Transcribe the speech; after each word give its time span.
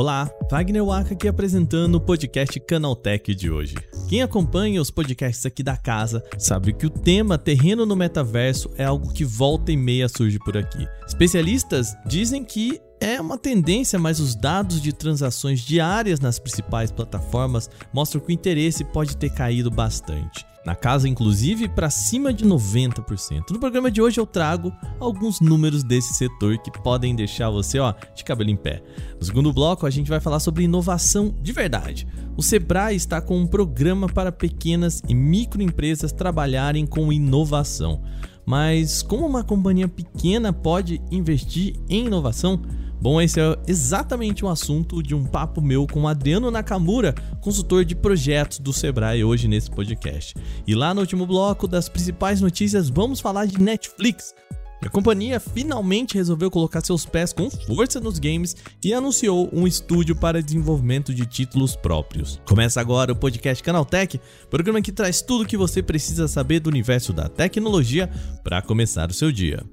Olá, 0.00 0.30
Wagner 0.50 0.82
Waka 0.82 1.12
aqui 1.12 1.28
apresentando 1.28 1.96
o 1.96 2.00
podcast 2.00 2.58
Canaltech 2.60 3.34
de 3.34 3.50
hoje. 3.50 3.74
Quem 4.08 4.22
acompanha 4.22 4.80
os 4.80 4.90
podcasts 4.90 5.44
aqui 5.44 5.62
da 5.62 5.76
casa 5.76 6.24
sabe 6.38 6.72
que 6.72 6.86
o 6.86 6.90
tema 6.90 7.36
terreno 7.36 7.84
no 7.84 7.94
metaverso 7.94 8.70
é 8.78 8.84
algo 8.84 9.12
que 9.12 9.26
volta 9.26 9.70
e 9.70 9.76
meia 9.76 10.08
surge 10.08 10.38
por 10.38 10.56
aqui. 10.56 10.88
Especialistas 11.06 11.94
dizem 12.06 12.42
que 12.42 12.80
é 12.98 13.20
uma 13.20 13.36
tendência, 13.36 13.98
mas 13.98 14.20
os 14.20 14.34
dados 14.34 14.80
de 14.80 14.92
transações 14.92 15.60
diárias 15.60 16.18
nas 16.18 16.38
principais 16.38 16.90
plataformas 16.90 17.68
mostram 17.92 18.22
que 18.22 18.28
o 18.28 18.32
interesse 18.32 18.84
pode 18.84 19.16
ter 19.18 19.30
caído 19.30 19.70
bastante 19.70 20.49
na 20.64 20.74
casa 20.74 21.08
inclusive 21.08 21.68
para 21.68 21.90
cima 21.90 22.32
de 22.32 22.44
90%. 22.44 23.50
No 23.50 23.58
programa 23.58 23.90
de 23.90 24.02
hoje 24.02 24.20
eu 24.20 24.26
trago 24.26 24.72
alguns 24.98 25.40
números 25.40 25.82
desse 25.82 26.14
setor 26.14 26.58
que 26.58 26.70
podem 26.70 27.14
deixar 27.14 27.50
você, 27.50 27.78
ó, 27.78 27.94
de 28.14 28.24
cabelo 28.24 28.50
em 28.50 28.56
pé. 28.56 28.82
No 29.18 29.24
segundo 29.24 29.52
bloco 29.52 29.86
a 29.86 29.90
gente 29.90 30.10
vai 30.10 30.20
falar 30.20 30.40
sobre 30.40 30.64
inovação 30.64 31.34
de 31.40 31.52
verdade. 31.52 32.06
O 32.36 32.42
Sebrae 32.42 32.96
está 32.96 33.20
com 33.20 33.38
um 33.38 33.46
programa 33.46 34.08
para 34.08 34.32
pequenas 34.32 35.02
e 35.08 35.14
microempresas 35.14 36.12
trabalharem 36.12 36.86
com 36.86 37.12
inovação. 37.12 38.02
Mas 38.44 39.02
como 39.02 39.26
uma 39.26 39.44
companhia 39.44 39.86
pequena 39.86 40.52
pode 40.52 41.00
investir 41.10 41.76
em 41.88 42.06
inovação? 42.06 42.60
Bom, 43.00 43.18
esse 43.18 43.40
é 43.40 43.56
exatamente 43.66 44.44
o 44.44 44.48
um 44.48 44.50
assunto 44.50 45.02
de 45.02 45.14
um 45.14 45.24
papo 45.24 45.62
meu 45.62 45.86
com 45.86 46.06
Adriano 46.06 46.50
Nakamura, 46.50 47.14
consultor 47.40 47.82
de 47.82 47.94
projetos 47.94 48.58
do 48.58 48.74
Sebrae, 48.74 49.24
hoje 49.24 49.48
nesse 49.48 49.70
podcast. 49.70 50.34
E 50.66 50.74
lá 50.74 50.92
no 50.92 51.00
último 51.00 51.26
bloco 51.26 51.66
das 51.66 51.88
principais 51.88 52.42
notícias, 52.42 52.90
vamos 52.90 53.18
falar 53.18 53.46
de 53.46 53.58
Netflix. 53.58 54.34
A 54.82 54.88
companhia 54.90 55.40
finalmente 55.40 56.14
resolveu 56.14 56.50
colocar 56.50 56.82
seus 56.82 57.06
pés 57.06 57.32
com 57.32 57.50
força 57.50 58.00
nos 58.00 58.18
games 58.18 58.54
e 58.84 58.92
anunciou 58.92 59.48
um 59.50 59.66
estúdio 59.66 60.14
para 60.14 60.42
desenvolvimento 60.42 61.14
de 61.14 61.24
títulos 61.24 61.74
próprios. 61.74 62.40
Começa 62.46 62.82
agora 62.82 63.12
o 63.12 63.16
podcast 63.16 63.62
Canaltech, 63.62 64.20
programa 64.50 64.82
que 64.82 64.92
traz 64.92 65.22
tudo 65.22 65.44
o 65.44 65.46
que 65.46 65.56
você 65.56 65.82
precisa 65.82 66.28
saber 66.28 66.60
do 66.60 66.68
universo 66.68 67.14
da 67.14 67.28
tecnologia 67.28 68.10
para 68.44 68.60
começar 68.60 69.10
o 69.10 69.14
seu 69.14 69.32
dia. 69.32 69.64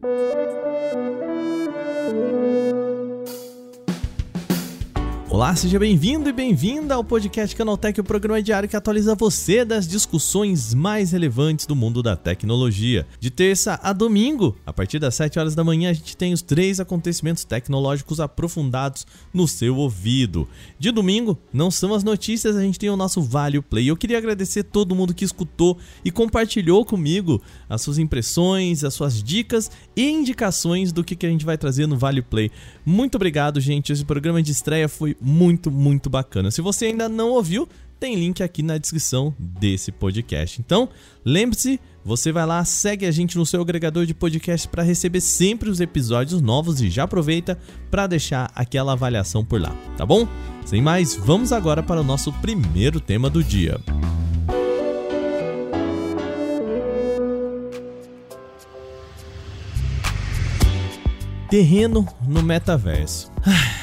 Olá, 5.38 5.56
seja 5.56 5.78
bem-vindo 5.78 6.28
e 6.28 6.34
bem-vinda 6.34 6.96
ao 6.96 7.04
podcast 7.04 7.56
Canaltech, 7.56 8.02
o 8.02 8.04
programa 8.04 8.42
diário 8.42 8.68
que 8.68 8.76
atualiza 8.76 9.14
você 9.14 9.64
das 9.64 9.88
discussões 9.88 10.74
mais 10.74 11.12
relevantes 11.12 11.68
do 11.68 11.76
mundo 11.76 12.02
da 12.02 12.16
tecnologia. 12.16 13.06
De 13.20 13.30
terça 13.30 13.80
a 13.84 13.94
domingo, 13.94 14.58
a 14.66 14.74
partir 14.74 14.98
das 14.98 15.14
7 15.14 15.38
horas 15.38 15.54
da 15.54 15.64
manhã, 15.64 15.92
a 15.92 15.94
gente 15.94 16.18
tem 16.18 16.34
os 16.34 16.42
três 16.42 16.80
acontecimentos 16.80 17.44
tecnológicos 17.44 18.20
aprofundados 18.20 19.06
no 19.32 19.48
seu 19.48 19.76
ouvido. 19.78 20.48
De 20.80 20.90
domingo, 20.90 21.38
não 21.54 21.70
são 21.70 21.94
as 21.94 22.04
notícias, 22.04 22.56
a 22.56 22.64
gente 22.64 22.80
tem 22.80 22.90
o 22.90 22.98
nosso 22.98 23.22
Vale 23.22 23.62
Play. 23.62 23.88
Eu 23.88 23.96
queria 23.96 24.18
agradecer 24.18 24.64
todo 24.64 24.96
mundo 24.96 25.14
que 25.14 25.24
escutou 25.24 25.78
e 26.04 26.10
compartilhou 26.10 26.84
comigo 26.84 27.40
as 27.70 27.84
suas 27.84 28.00
impressões, 28.00 28.84
as 28.84 28.96
suas 28.96 29.22
dicas 29.22 29.70
e 29.96 30.10
indicações 30.10 30.92
do 30.92 31.04
que 31.04 31.28
a 31.28 31.30
gente 31.30 31.46
vai 31.46 31.60
trazer 31.60 31.86
no 31.86 31.96
Vale 31.96 32.24
Play. 32.24 32.50
Muito 32.84 33.18
obrigado, 33.18 33.62
gente. 33.62 33.94
Esse 33.94 34.04
programa 34.04 34.42
de 34.42 34.52
estreia 34.52 34.90
foi 34.90 35.16
muito, 35.28 35.70
muito 35.70 36.10
bacana. 36.10 36.50
Se 36.50 36.62
você 36.62 36.86
ainda 36.86 37.10
não 37.10 37.32
ouviu, 37.32 37.68
tem 38.00 38.16
link 38.16 38.42
aqui 38.42 38.64
na 38.64 38.78
descrição 38.78 39.36
desse 39.38 39.92
podcast. 39.92 40.62
Então, 40.62 40.88
lembre-se, 41.26 41.82
você 42.06 42.32
vai 42.32 42.46
lá, 42.46 42.64
segue 42.64 43.06
a 43.06 43.12
gente 43.12 43.38
no 43.38 43.46
seu 43.46 43.62
agregador 43.62 44.06
de 44.06 44.14
podcast 44.14 44.70
para 44.70 44.84
receber 44.84 45.20
sempre 45.20 45.70
os 45.70 45.82
episódios 45.82 46.42
novos 46.42 46.82
e 46.82 46.90
já 46.90 47.04
aproveita 47.04 47.60
para 47.92 48.08
deixar 48.08 48.50
aquela 48.56 48.94
avaliação 48.94 49.44
por 49.44 49.60
lá, 49.60 49.76
tá 49.98 50.06
bom? 50.06 50.26
Sem 50.66 50.82
mais, 50.82 51.16
vamos 51.16 51.52
agora 51.52 51.84
para 51.84 52.00
o 52.00 52.04
nosso 52.04 52.32
primeiro 52.34 53.02
tema 53.02 53.30
do 53.30 53.44
dia. 53.44 53.82
Terreno 61.50 62.08
no 62.28 62.44
metaverso. 62.44 63.32
Ah, 63.46 63.77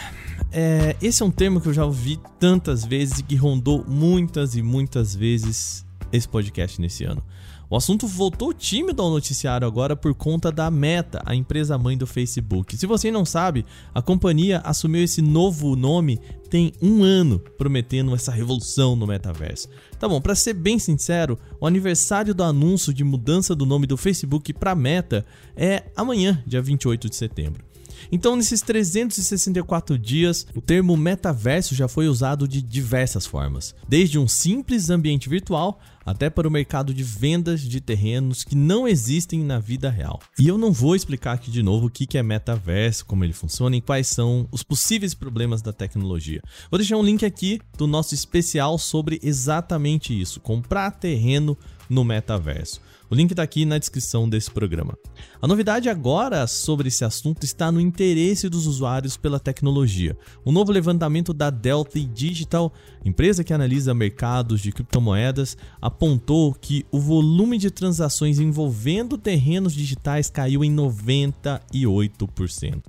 é, 0.54 0.96
esse 1.02 1.22
é 1.22 1.26
um 1.26 1.30
termo 1.30 1.60
que 1.60 1.68
eu 1.68 1.74
já 1.74 1.84
ouvi 1.84 2.18
tantas 2.38 2.84
vezes 2.84 3.18
e 3.18 3.22
que 3.24 3.34
rondou 3.34 3.84
muitas 3.86 4.54
e 4.54 4.62
muitas 4.62 5.14
vezes 5.14 5.84
esse 6.12 6.28
podcast 6.28 6.80
nesse 6.80 7.04
ano. 7.04 7.22
O 7.68 7.76
assunto 7.76 8.06
voltou 8.06 8.54
tímido 8.54 9.02
ao 9.02 9.10
noticiário 9.10 9.66
agora 9.66 9.96
por 9.96 10.14
conta 10.14 10.52
da 10.52 10.70
Meta, 10.70 11.20
a 11.26 11.34
empresa 11.34 11.76
mãe 11.76 11.98
do 11.98 12.06
Facebook. 12.06 12.76
Se 12.76 12.86
você 12.86 13.10
não 13.10 13.24
sabe, 13.24 13.66
a 13.92 14.00
companhia 14.00 14.60
assumiu 14.60 15.02
esse 15.02 15.20
novo 15.20 15.74
nome 15.74 16.20
tem 16.48 16.72
um 16.80 17.02
ano, 17.02 17.40
prometendo 17.58 18.14
essa 18.14 18.30
revolução 18.30 18.94
no 18.94 19.08
metaverso. 19.08 19.68
Tá 19.98 20.08
bom, 20.08 20.20
para 20.20 20.36
ser 20.36 20.52
bem 20.52 20.78
sincero, 20.78 21.36
o 21.60 21.66
aniversário 21.66 22.32
do 22.32 22.44
anúncio 22.44 22.94
de 22.94 23.02
mudança 23.02 23.56
do 23.56 23.66
nome 23.66 23.88
do 23.88 23.96
Facebook 23.96 24.52
para 24.52 24.76
Meta 24.76 25.26
é 25.56 25.82
amanhã, 25.96 26.40
dia 26.46 26.62
28 26.62 27.10
de 27.10 27.16
setembro. 27.16 27.73
Então, 28.10 28.36
nesses 28.36 28.60
364 28.60 29.98
dias, 29.98 30.46
o 30.54 30.60
termo 30.60 30.96
metaverso 30.96 31.74
já 31.74 31.88
foi 31.88 32.08
usado 32.08 32.46
de 32.46 32.60
diversas 32.62 33.26
formas, 33.26 33.74
desde 33.88 34.18
um 34.18 34.28
simples 34.28 34.90
ambiente 34.90 35.28
virtual 35.28 35.80
até 36.04 36.28
para 36.28 36.46
o 36.46 36.50
mercado 36.50 36.92
de 36.92 37.02
vendas 37.02 37.62
de 37.62 37.80
terrenos 37.80 38.44
que 38.44 38.54
não 38.54 38.86
existem 38.86 39.42
na 39.42 39.58
vida 39.58 39.88
real. 39.88 40.20
E 40.38 40.46
eu 40.46 40.58
não 40.58 40.72
vou 40.72 40.94
explicar 40.94 41.32
aqui 41.32 41.50
de 41.50 41.62
novo 41.62 41.86
o 41.86 41.90
que 41.90 42.18
é 42.18 42.22
metaverso, 42.22 43.06
como 43.06 43.24
ele 43.24 43.32
funciona 43.32 43.76
e 43.76 43.80
quais 43.80 44.08
são 44.08 44.46
os 44.52 44.62
possíveis 44.62 45.14
problemas 45.14 45.62
da 45.62 45.72
tecnologia. 45.72 46.42
Vou 46.70 46.78
deixar 46.78 46.96
um 46.96 47.02
link 47.02 47.24
aqui 47.24 47.60
do 47.76 47.86
nosso 47.86 48.14
especial 48.14 48.78
sobre 48.78 49.18
exatamente 49.22 50.18
isso: 50.18 50.40
comprar 50.40 50.90
terreno 50.90 51.56
no 51.88 52.04
metaverso. 52.04 52.80
O 53.14 53.16
link 53.16 53.30
está 53.30 53.44
aqui 53.44 53.64
na 53.64 53.78
descrição 53.78 54.28
desse 54.28 54.50
programa. 54.50 54.98
A 55.40 55.46
novidade 55.46 55.88
agora 55.88 56.48
sobre 56.48 56.88
esse 56.88 57.04
assunto 57.04 57.44
está 57.44 57.70
no 57.70 57.80
interesse 57.80 58.48
dos 58.48 58.66
usuários 58.66 59.16
pela 59.16 59.38
tecnologia. 59.38 60.18
Um 60.44 60.50
novo 60.50 60.72
levantamento 60.72 61.32
da 61.32 61.48
Delphi 61.48 62.06
Digital, 62.06 62.72
empresa 63.04 63.44
que 63.44 63.54
analisa 63.54 63.94
mercados 63.94 64.60
de 64.60 64.72
criptomoedas, 64.72 65.56
apontou 65.80 66.52
que 66.54 66.84
o 66.90 66.98
volume 66.98 67.56
de 67.56 67.70
transações 67.70 68.40
envolvendo 68.40 69.16
terrenos 69.16 69.74
digitais 69.74 70.28
caiu 70.28 70.64
em 70.64 70.74
98%. 70.74 72.82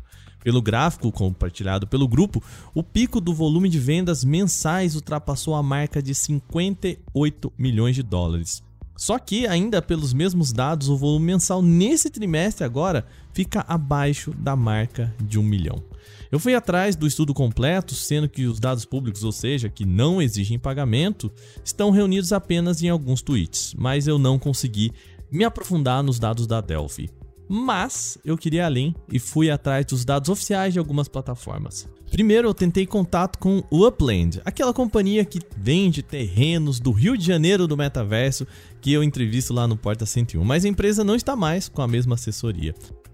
Pelo 0.43 0.59
gráfico 0.59 1.11
compartilhado 1.11 1.85
pelo 1.85 2.07
grupo, 2.07 2.43
o 2.73 2.81
pico 2.81 3.21
do 3.21 3.31
volume 3.31 3.69
de 3.69 3.77
vendas 3.77 4.23
mensais 4.23 4.95
ultrapassou 4.95 5.53
a 5.53 5.61
marca 5.61 6.01
de 6.01 6.15
58 6.15 7.53
milhões 7.59 7.95
de 7.95 8.01
dólares. 8.01 8.64
Só 8.95 9.19
que, 9.19 9.45
ainda 9.45 9.81
pelos 9.81 10.13
mesmos 10.13 10.53
dados, 10.53 10.87
o 10.87 10.95
volume 10.95 11.25
mensal 11.27 11.61
nesse 11.61 12.09
trimestre 12.09 12.63
agora 12.63 13.05
fica 13.33 13.65
abaixo 13.67 14.31
da 14.31 14.55
marca 14.55 15.13
de 15.21 15.37
um 15.37 15.43
milhão. 15.43 15.83
Eu 16.31 16.39
fui 16.39 16.55
atrás 16.55 16.95
do 16.95 17.05
estudo 17.05 17.33
completo, 17.33 17.93
sendo 17.93 18.29
que 18.29 18.45
os 18.45 18.59
dados 18.59 18.85
públicos, 18.85 19.23
ou 19.23 19.31
seja, 19.31 19.69
que 19.69 19.85
não 19.85 20.21
exigem 20.21 20.57
pagamento, 20.57 21.31
estão 21.63 21.91
reunidos 21.91 22.31
apenas 22.31 22.81
em 22.81 22.89
alguns 22.89 23.21
tweets, 23.21 23.73
mas 23.77 24.07
eu 24.07 24.17
não 24.17 24.39
consegui 24.39 24.91
me 25.31 25.43
aprofundar 25.43 26.01
nos 26.01 26.17
dados 26.17 26.47
da 26.47 26.61
Delphi. 26.61 27.09
Mas 27.47 28.17
eu 28.25 28.37
queria 28.37 28.65
além 28.65 28.95
e 29.11 29.19
fui 29.19 29.49
atrás 29.49 29.85
dos 29.85 30.03
dados 30.03 30.29
oficiais 30.29 30.73
de 30.73 30.79
algumas 30.79 31.07
plataformas. 31.07 31.87
Primeiro 32.09 32.47
eu 32.47 32.53
tentei 32.53 32.85
contato 32.85 33.37
com 33.37 33.63
o 33.69 33.85
Upland, 33.85 34.41
aquela 34.45 34.73
companhia 34.73 35.25
que 35.25 35.39
vende 35.57 36.01
terrenos 36.01 36.79
do 36.79 36.91
Rio 36.91 37.17
de 37.17 37.25
Janeiro 37.25 37.67
do 37.67 37.75
metaverso 37.75 38.47
que 38.79 38.93
eu 38.93 39.03
entrevisto 39.03 39.53
lá 39.53 39.67
no 39.67 39.75
Porta 39.75 40.05
101, 40.05 40.43
mas 40.43 40.63
a 40.63 40.67
empresa 40.67 41.03
não 41.03 41.15
está 41.15 41.35
mais 41.35 41.67
com 41.67 41.81
a 41.81 41.87
mesma 41.87 42.15
assessoria. 42.15 42.73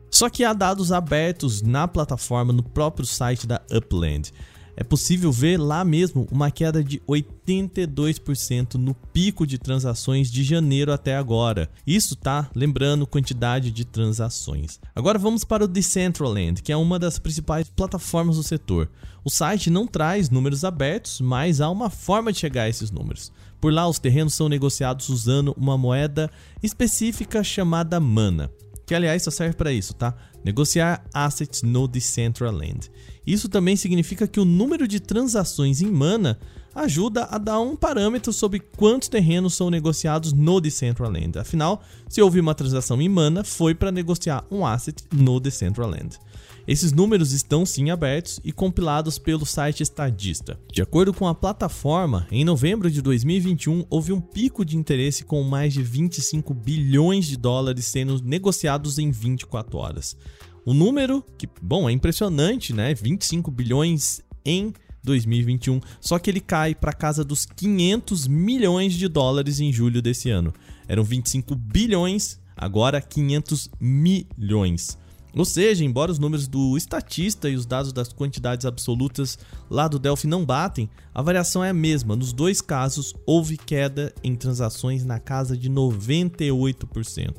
Só 0.10 0.30
que 0.30 0.44
há 0.44 0.52
dados 0.52 0.92
abertos 0.92 1.62
na 1.62 1.88
plataforma 1.88 2.52
no 2.52 2.62
próprio 2.62 3.06
site 3.06 3.48
da 3.48 3.62
Upland 3.74 4.32
é 4.76 4.84
possível 4.84 5.32
ver 5.32 5.58
lá 5.58 5.84
mesmo 5.84 6.28
uma 6.32 6.50
queda 6.50 6.84
de 6.84 7.00
82% 7.08 8.76
no 8.76 8.94
pico 8.94 9.46
de 9.46 9.58
transações 9.58 10.32
de 10.32 10.44
janeiro 10.44 10.92
até 10.92 11.16
agora. 11.16 11.70
Isso 11.86 12.16
tá 12.16 12.50
lembrando 12.56 13.08
quantidade 13.08 13.72
de 13.72 13.86
transações. 13.86 14.80
Agora 14.96 15.20
vamos 15.20 15.44
para 15.44 15.66
o 15.66 15.68
Decentraland, 15.68 16.62
que 16.62 16.72
é 16.72 16.78
uma 16.78 16.98
das 16.98 17.20
principais 17.20 17.70
plataformas 17.70 18.38
do 18.38 18.44
setor. 18.44 18.90
O 19.24 19.30
site 19.30 19.70
não 19.70 19.86
traz 19.86 20.30
números 20.30 20.64
abertos, 20.64 21.22
mas 21.22 21.62
há 21.62 21.70
uma 21.70 21.90
forma 21.90 22.32
de 22.32 22.40
chegar 22.40 22.64
a 22.64 22.70
esses 22.70 22.92
números. 22.92 23.32
Por 23.60 23.72
lá, 23.72 23.88
os 23.88 24.00
terrenos 24.00 24.34
são 24.34 24.50
negociados 24.50 25.10
usando 25.10 25.54
uma 25.56 25.78
moeda 25.78 26.32
específica 26.64 27.44
chamada 27.44 28.00
Mana 28.00 28.50
que 28.84 28.96
aliás 28.96 29.24
só 29.24 29.32
serve 29.32 29.56
para 29.56 29.72
isso, 29.72 29.94
tá? 29.94 30.14
negociar 30.44 31.04
assets 31.14 31.62
no 31.62 31.88
Decentraland. 31.88 32.92
Isso 33.26 33.48
também 33.48 33.76
significa 33.76 34.28
que 34.28 34.40
o 34.40 34.46
número 34.46 34.88
de 34.88 35.00
transações 35.00 35.82
em 35.82 35.92
mana 35.92 36.40
ajuda 36.74 37.26
a 37.26 37.38
dar 37.38 37.60
um 37.60 37.76
parâmetro 37.76 38.32
sobre 38.32 38.60
quantos 38.60 39.10
terrenos 39.10 39.54
são 39.54 39.70
negociados 39.70 40.34
no 40.34 40.60
Decentraland. 40.62 41.38
Afinal, 41.38 41.84
se 42.08 42.22
houve 42.22 42.40
uma 42.40 42.56
transação 42.56 43.02
em 43.02 43.10
mana, 43.10 43.44
foi 43.44 43.76
para 43.76 43.92
negociar 43.92 44.46
um 44.50 44.66
asset 44.66 45.04
no 45.12 45.40
Decentraland. 45.40 46.18
Esses 46.68 46.92
números 46.92 47.32
estão 47.32 47.66
sim 47.66 47.90
abertos 47.90 48.40
e 48.44 48.52
compilados 48.52 49.18
pelo 49.18 49.46
site 49.46 49.82
Estadista. 49.82 50.60
De 50.72 50.82
acordo 50.82 51.14
com 51.14 51.28
a 51.28 51.34
plataforma, 51.36 52.28
em 52.32 52.46
novembro 52.46 52.90
de 52.90 53.02
2021 53.02 53.86
houve 53.90 54.14
um 54.14 54.22
pico 54.22 54.64
de 54.64 54.78
interesse 54.78 55.26
com 55.26 55.42
mais 55.44 55.74
de 55.74 55.82
25 55.82 56.54
bilhões 56.54 57.26
de 57.26 57.36
dólares 57.36 57.86
sendo 57.88 58.22
negociados 58.24 59.00
em 59.00 59.10
24 59.10 59.78
horas. 59.78 60.16
O 60.66 60.74
número, 60.74 61.24
que, 61.38 61.48
bom, 61.62 61.90
é 61.90 61.92
impressionante, 61.92 62.74
né? 62.74 62.94
25 62.94 63.50
bilhões 63.50 64.22
em 64.46 64.74
2021, 65.04 65.80
só 66.00 66.20
que 66.20 66.30
ele 66.30 66.40
cai 66.40 66.76
para 66.76 66.94
casa 66.94 67.24
dos 67.24 67.46
500 67.46 68.28
milhões 68.28 68.94
de 68.94 69.08
dólares 69.08 69.60
em 69.60 69.74
julho 69.74 70.02
desse 70.02 70.30
ano. 70.30 70.54
Eram 70.88 71.04
25 71.04 71.56
bilhões, 71.56 72.40
agora 72.56 73.02
500 73.02 73.70
milhões. 73.80 75.00
Ou 75.34 75.46
seja, 75.46 75.86
embora 75.86 76.12
os 76.12 76.20
números 76.20 76.48
do 76.48 76.76
estatista 76.76 77.50
e 77.50 77.56
os 77.56 77.66
dados 77.66 77.94
das 77.94 78.12
quantidades 78.12 78.66
absolutas 78.66 79.40
lá 79.70 79.88
do 79.88 79.98
Delphi 79.98 80.28
não 80.28 80.46
batem, 80.46 80.90
a 81.14 81.22
variação 81.22 81.64
é 81.64 81.70
a 81.70 81.74
mesma. 81.74 82.18
Nos 82.18 82.34
dois 82.34 82.60
casos, 82.60 83.14
houve 83.26 83.58
queda 83.58 84.14
em 84.24 84.36
transações 84.36 85.06
na 85.06 85.20
casa 85.20 85.56
de 85.56 85.70
98%. 85.70 87.34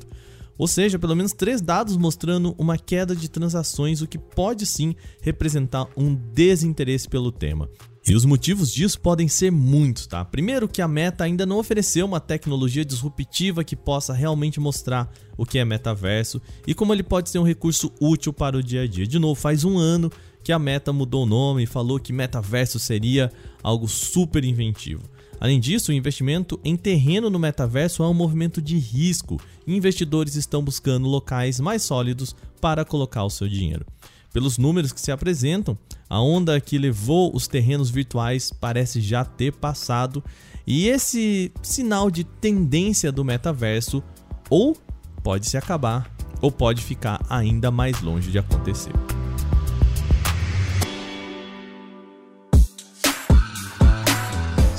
Ou 0.57 0.67
seja, 0.67 0.99
pelo 0.99 1.15
menos 1.15 1.33
três 1.33 1.61
dados 1.61 1.97
mostrando 1.97 2.53
uma 2.57 2.77
queda 2.77 3.15
de 3.15 3.29
transações, 3.29 4.01
o 4.01 4.07
que 4.07 4.17
pode 4.17 4.65
sim 4.65 4.95
representar 5.21 5.87
um 5.97 6.13
desinteresse 6.13 7.07
pelo 7.07 7.31
tema. 7.31 7.69
E 8.05 8.13
os 8.13 8.25
motivos 8.25 8.71
disso 8.73 8.99
podem 8.99 9.29
ser 9.29 9.49
muitos, 9.49 10.05
tá? 10.05 10.25
Primeiro 10.25 10.67
que 10.67 10.81
a 10.81 10.87
Meta 10.89 11.23
ainda 11.23 11.45
não 11.45 11.57
ofereceu 11.57 12.05
uma 12.05 12.19
tecnologia 12.19 12.83
disruptiva 12.83 13.63
que 13.63 13.77
possa 13.77 14.11
realmente 14.11 14.59
mostrar 14.59 15.09
o 15.37 15.45
que 15.45 15.57
é 15.57 15.63
metaverso 15.63 16.41
e 16.67 16.73
como 16.73 16.93
ele 16.93 17.01
pode 17.01 17.29
ser 17.29 17.39
um 17.39 17.43
recurso 17.43 17.93
útil 18.01 18.33
para 18.33 18.57
o 18.57 18.63
dia 18.63 18.81
a 18.81 18.87
dia. 18.87 19.07
De 19.07 19.17
novo, 19.17 19.39
faz 19.39 19.63
um 19.63 19.77
ano 19.77 20.11
que 20.43 20.51
a 20.51 20.59
Meta 20.59 20.91
mudou 20.91 21.23
o 21.23 21.25
nome 21.25 21.63
e 21.63 21.65
falou 21.65 21.97
que 21.97 22.11
metaverso 22.11 22.77
seria 22.77 23.31
algo 23.63 23.87
super 23.87 24.43
inventivo. 24.43 25.03
Além 25.43 25.59
disso, 25.59 25.91
o 25.91 25.93
investimento 25.93 26.57
em 26.63 26.77
terreno 26.77 27.29
no 27.29 27.37
metaverso 27.37 28.01
é 28.01 28.07
um 28.07 28.13
movimento 28.13 28.61
de 28.61 28.77
risco 28.77 29.37
e 29.67 29.75
investidores 29.75 30.35
estão 30.35 30.63
buscando 30.63 31.05
locais 31.05 31.59
mais 31.59 31.81
sólidos 31.81 32.33
para 32.61 32.85
colocar 32.85 33.25
o 33.25 33.29
seu 33.29 33.49
dinheiro. 33.49 33.85
Pelos 34.31 34.57
números 34.57 34.93
que 34.93 35.01
se 35.01 35.11
apresentam, 35.11 35.77
a 36.09 36.21
onda 36.21 36.61
que 36.61 36.77
levou 36.77 37.35
os 37.35 37.45
terrenos 37.45 37.89
virtuais 37.89 38.53
parece 38.53 39.01
já 39.01 39.25
ter 39.25 39.51
passado, 39.51 40.23
e 40.65 40.87
esse 40.87 41.51
sinal 41.61 42.09
de 42.09 42.23
tendência 42.23 43.11
do 43.11 43.25
metaverso 43.25 44.01
ou 44.49 44.77
pode 45.21 45.49
se 45.49 45.57
acabar 45.57 46.09
ou 46.41 46.53
pode 46.53 46.81
ficar 46.81 47.21
ainda 47.29 47.69
mais 47.69 48.01
longe 48.01 48.31
de 48.31 48.39
acontecer. 48.39 48.93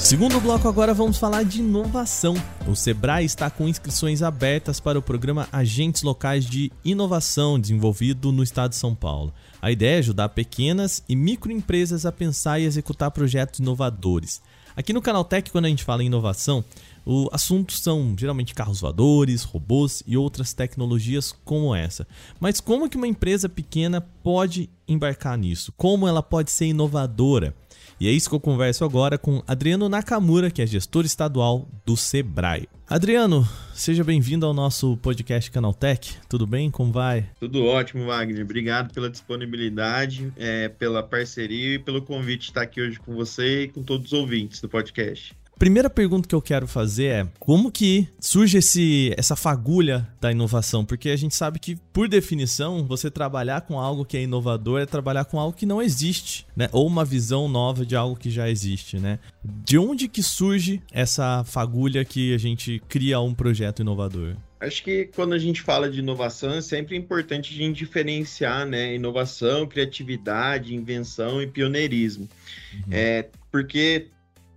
Segundo 0.04 0.38
bloco, 0.38 0.68
agora 0.68 0.92
vamos 0.92 1.16
falar 1.16 1.44
de 1.44 1.60
inovação. 1.60 2.34
O 2.68 2.76
Sebrae 2.76 3.24
está 3.24 3.48
com 3.48 3.66
inscrições 3.66 4.20
abertas 4.20 4.78
para 4.78 4.98
o 4.98 5.02
programa 5.02 5.48
Agentes 5.50 6.02
Locais 6.02 6.44
de 6.44 6.70
Inovação, 6.84 7.58
desenvolvido 7.58 8.30
no 8.30 8.42
estado 8.42 8.72
de 8.72 8.76
São 8.76 8.94
Paulo. 8.94 9.32
A 9.62 9.72
ideia 9.72 9.96
é 9.96 9.98
ajudar 10.00 10.28
pequenas 10.28 11.02
e 11.08 11.16
microempresas 11.16 12.04
a 12.04 12.12
pensar 12.12 12.60
e 12.60 12.64
executar 12.64 13.10
projetos 13.12 13.60
inovadores. 13.60 14.42
Aqui 14.76 14.92
no 14.92 15.00
Canaltech, 15.00 15.50
quando 15.50 15.64
a 15.64 15.70
gente 15.70 15.84
fala 15.84 16.02
em 16.02 16.06
inovação, 16.06 16.62
o 17.06 17.30
assunto 17.32 17.72
são 17.72 18.14
geralmente 18.18 18.54
carros 18.54 18.82
voadores, 18.82 19.42
robôs 19.42 20.02
e 20.06 20.18
outras 20.18 20.52
tecnologias 20.52 21.34
como 21.46 21.74
essa. 21.74 22.06
Mas 22.38 22.60
como 22.60 22.90
que 22.90 22.98
uma 22.98 23.08
empresa 23.08 23.48
pequena 23.48 24.02
pode 24.22 24.68
embarcar 24.86 25.38
nisso? 25.38 25.72
Como 25.78 26.06
ela 26.06 26.22
pode 26.22 26.50
ser 26.50 26.66
inovadora? 26.66 27.54
E 28.00 28.08
é 28.08 28.10
isso 28.10 28.28
que 28.28 28.34
eu 28.34 28.40
converso 28.40 28.84
agora 28.84 29.16
com 29.16 29.42
Adriano 29.46 29.88
Nakamura, 29.88 30.50
que 30.50 30.60
é 30.60 30.66
gestor 30.66 31.04
estadual 31.04 31.68
do 31.86 31.96
Sebrae. 31.96 32.68
Adriano, 32.88 33.48
seja 33.72 34.04
bem-vindo 34.04 34.44
ao 34.44 34.52
nosso 34.52 34.96
podcast 34.98 35.50
Canaltech. 35.50 36.16
Tudo 36.28 36.46
bem? 36.46 36.70
Como 36.70 36.92
vai? 36.92 37.30
Tudo 37.40 37.64
ótimo, 37.64 38.06
Wagner. 38.06 38.44
Obrigado 38.44 38.92
pela 38.92 39.08
disponibilidade, 39.08 40.32
é, 40.36 40.68
pela 40.68 41.02
parceria 41.02 41.76
e 41.76 41.78
pelo 41.78 42.02
convite 42.02 42.40
de 42.40 42.46
estar 42.48 42.62
aqui 42.62 42.82
hoje 42.82 42.98
com 43.00 43.14
você 43.14 43.62
e 43.62 43.68
com 43.68 43.82
todos 43.82 44.12
os 44.12 44.12
ouvintes 44.12 44.60
do 44.60 44.68
podcast. 44.68 45.34
Primeira 45.58 45.88
pergunta 45.88 46.28
que 46.28 46.34
eu 46.34 46.42
quero 46.42 46.66
fazer 46.66 47.04
é 47.04 47.26
como 47.38 47.70
que 47.70 48.08
surge 48.18 48.58
esse, 48.58 49.14
essa 49.16 49.36
fagulha 49.36 50.06
da 50.20 50.32
inovação? 50.32 50.84
Porque 50.84 51.10
a 51.10 51.16
gente 51.16 51.34
sabe 51.34 51.58
que, 51.58 51.76
por 51.92 52.08
definição, 52.08 52.84
você 52.84 53.10
trabalhar 53.10 53.60
com 53.62 53.78
algo 53.78 54.04
que 54.04 54.16
é 54.16 54.22
inovador 54.22 54.80
é 54.80 54.86
trabalhar 54.86 55.24
com 55.24 55.38
algo 55.38 55.56
que 55.56 55.64
não 55.64 55.80
existe, 55.80 56.46
né? 56.56 56.68
Ou 56.72 56.86
uma 56.86 57.04
visão 57.04 57.48
nova 57.48 57.86
de 57.86 57.94
algo 57.94 58.16
que 58.16 58.30
já 58.30 58.50
existe, 58.50 58.98
né? 58.98 59.20
De 59.44 59.78
onde 59.78 60.08
que 60.08 60.22
surge 60.22 60.82
essa 60.92 61.44
fagulha 61.44 62.04
que 62.04 62.34
a 62.34 62.38
gente 62.38 62.82
cria 62.88 63.20
um 63.20 63.32
projeto 63.32 63.80
inovador? 63.80 64.34
Acho 64.60 64.82
que 64.82 65.10
quando 65.14 65.34
a 65.34 65.38
gente 65.38 65.60
fala 65.60 65.90
de 65.90 65.98
inovação, 65.98 66.54
é 66.54 66.60
sempre 66.60 66.96
importante 66.96 67.52
a 67.52 67.56
gente 67.56 67.76
diferenciar, 67.76 68.66
né? 68.66 68.94
Inovação, 68.94 69.66
criatividade, 69.66 70.74
invenção 70.74 71.40
e 71.40 71.46
pioneirismo. 71.46 72.28
Uhum. 72.72 72.82
É, 72.90 73.28
porque 73.52 74.08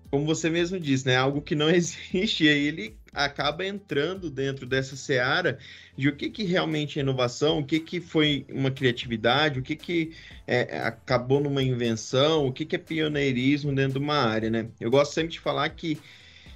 como 0.09 0.25
você 0.25 0.49
mesmo 0.49 0.79
disse, 0.79 1.05
né? 1.05 1.15
Algo 1.15 1.41
que 1.41 1.55
não 1.55 1.69
existe, 1.71 2.45
e 2.45 2.49
aí 2.49 2.67
ele 2.67 2.97
acaba 3.13 3.65
entrando 3.65 4.29
dentro 4.29 4.65
dessa 4.65 4.95
seara 4.95 5.57
de 5.97 6.07
o 6.07 6.15
que, 6.15 6.29
que 6.29 6.43
realmente 6.43 6.99
é 6.99 7.01
inovação, 7.01 7.59
o 7.59 7.65
que, 7.65 7.79
que 7.79 7.99
foi 7.99 8.45
uma 8.49 8.69
criatividade, 8.69 9.59
o 9.59 9.63
que, 9.63 9.75
que 9.75 10.11
é, 10.45 10.79
acabou 10.81 11.39
numa 11.41 11.63
invenção, 11.63 12.45
o 12.45 12.53
que, 12.53 12.65
que 12.65 12.75
é 12.75 12.79
pioneirismo 12.79 13.73
dentro 13.73 13.99
de 13.99 14.05
uma 14.05 14.17
área, 14.17 14.49
né? 14.49 14.67
Eu 14.79 14.91
gosto 14.91 15.13
sempre 15.13 15.33
de 15.33 15.39
falar 15.39 15.69
que, 15.69 15.97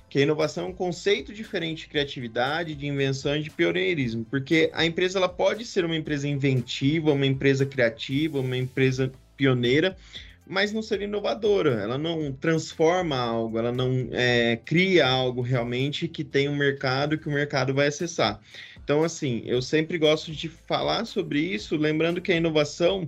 que 0.07 0.19
a 0.19 0.21
inovação 0.21 0.65
é 0.65 0.68
um 0.68 0.74
conceito 0.74 1.33
diferente 1.33 1.83
de 1.83 1.88
criatividade, 1.88 2.75
de 2.75 2.86
invenção 2.86 3.36
e 3.36 3.42
de 3.42 3.50
pioneirismo, 3.50 4.25
porque 4.25 4.69
a 4.74 4.86
empresa 4.86 5.18
ela 5.18 5.30
pode 5.30 5.65
ser 5.65 5.83
uma 5.83 5.95
empresa 5.95 6.27
inventiva, 6.27 7.12
uma 7.12 7.25
empresa 7.25 7.65
criativa, 7.65 8.39
uma 8.39 8.57
empresa 8.57 9.12
pioneira, 9.36 9.98
mas 10.46 10.74
não 10.74 10.82
ser 10.82 11.02
inovadora. 11.02 11.82
Ela 11.82 11.98
não 11.98 12.32
transforma 12.32 13.18
algo, 13.18 13.58
ela 13.58 13.72
não 13.72 14.10
é, 14.12 14.58
cria 14.66 15.08
algo 15.08 15.42
realmente 15.42 16.08
que 16.08 16.24
tem 16.24 16.50
um 16.50 16.56
mercado 16.56 17.18
que 17.18 17.28
o 17.28 17.32
mercado 17.32 17.74
vai 17.74 17.88
acessar. 17.88 18.40
Então, 18.84 19.04
assim, 19.04 19.44
eu 19.46 19.62
sempre 19.62 19.98
gosto 19.98 20.32
de 20.32 20.50
falar 20.50 21.06
sobre 21.06 21.40
isso, 21.40 21.78
lembrando 21.78 22.22
que 22.22 22.32
a 22.32 22.36
inovação 22.36 23.08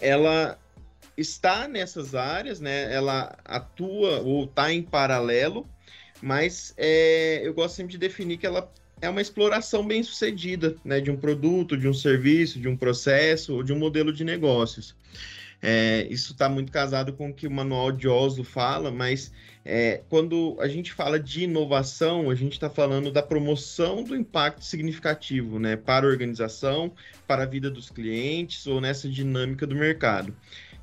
ela 0.00 0.58
está 1.16 1.66
nessas 1.66 2.14
áreas, 2.14 2.60
né? 2.60 2.92
Ela 2.92 3.36
atua 3.44 4.20
ou 4.20 4.44
está 4.44 4.72
em 4.72 4.82
paralelo, 4.82 5.66
mas 6.20 6.74
é, 6.76 7.40
eu 7.44 7.54
gosto 7.54 7.76
sempre 7.76 7.92
de 7.92 7.98
definir 7.98 8.36
que 8.36 8.46
ela 8.46 8.70
é 9.00 9.08
uma 9.08 9.20
exploração 9.20 9.86
bem 9.86 10.02
sucedida, 10.02 10.76
né? 10.84 11.00
De 11.00 11.10
um 11.10 11.16
produto, 11.16 11.76
de 11.76 11.88
um 11.88 11.94
serviço, 11.94 12.60
de 12.60 12.68
um 12.68 12.76
processo 12.76 13.54
ou 13.54 13.62
de 13.62 13.72
um 13.72 13.78
modelo 13.78 14.12
de 14.12 14.24
negócios. 14.24 14.94
É, 15.68 16.06
isso 16.08 16.30
está 16.30 16.48
muito 16.48 16.70
casado 16.70 17.12
com 17.12 17.30
o 17.30 17.34
que 17.34 17.44
o 17.44 17.50
Manual 17.50 17.90
de 17.90 18.06
Oslo 18.06 18.44
fala, 18.44 18.88
mas 18.92 19.32
é, 19.64 20.00
quando 20.08 20.56
a 20.60 20.68
gente 20.68 20.92
fala 20.92 21.18
de 21.18 21.42
inovação, 21.42 22.30
a 22.30 22.36
gente 22.36 22.52
está 22.52 22.70
falando 22.70 23.10
da 23.10 23.20
promoção 23.20 24.04
do 24.04 24.14
impacto 24.14 24.64
significativo 24.64 25.58
né, 25.58 25.74
para 25.74 26.06
a 26.06 26.08
organização, 26.08 26.92
para 27.26 27.42
a 27.42 27.46
vida 27.46 27.68
dos 27.68 27.90
clientes 27.90 28.64
ou 28.68 28.80
nessa 28.80 29.08
dinâmica 29.08 29.66
do 29.66 29.74
mercado. 29.74 30.32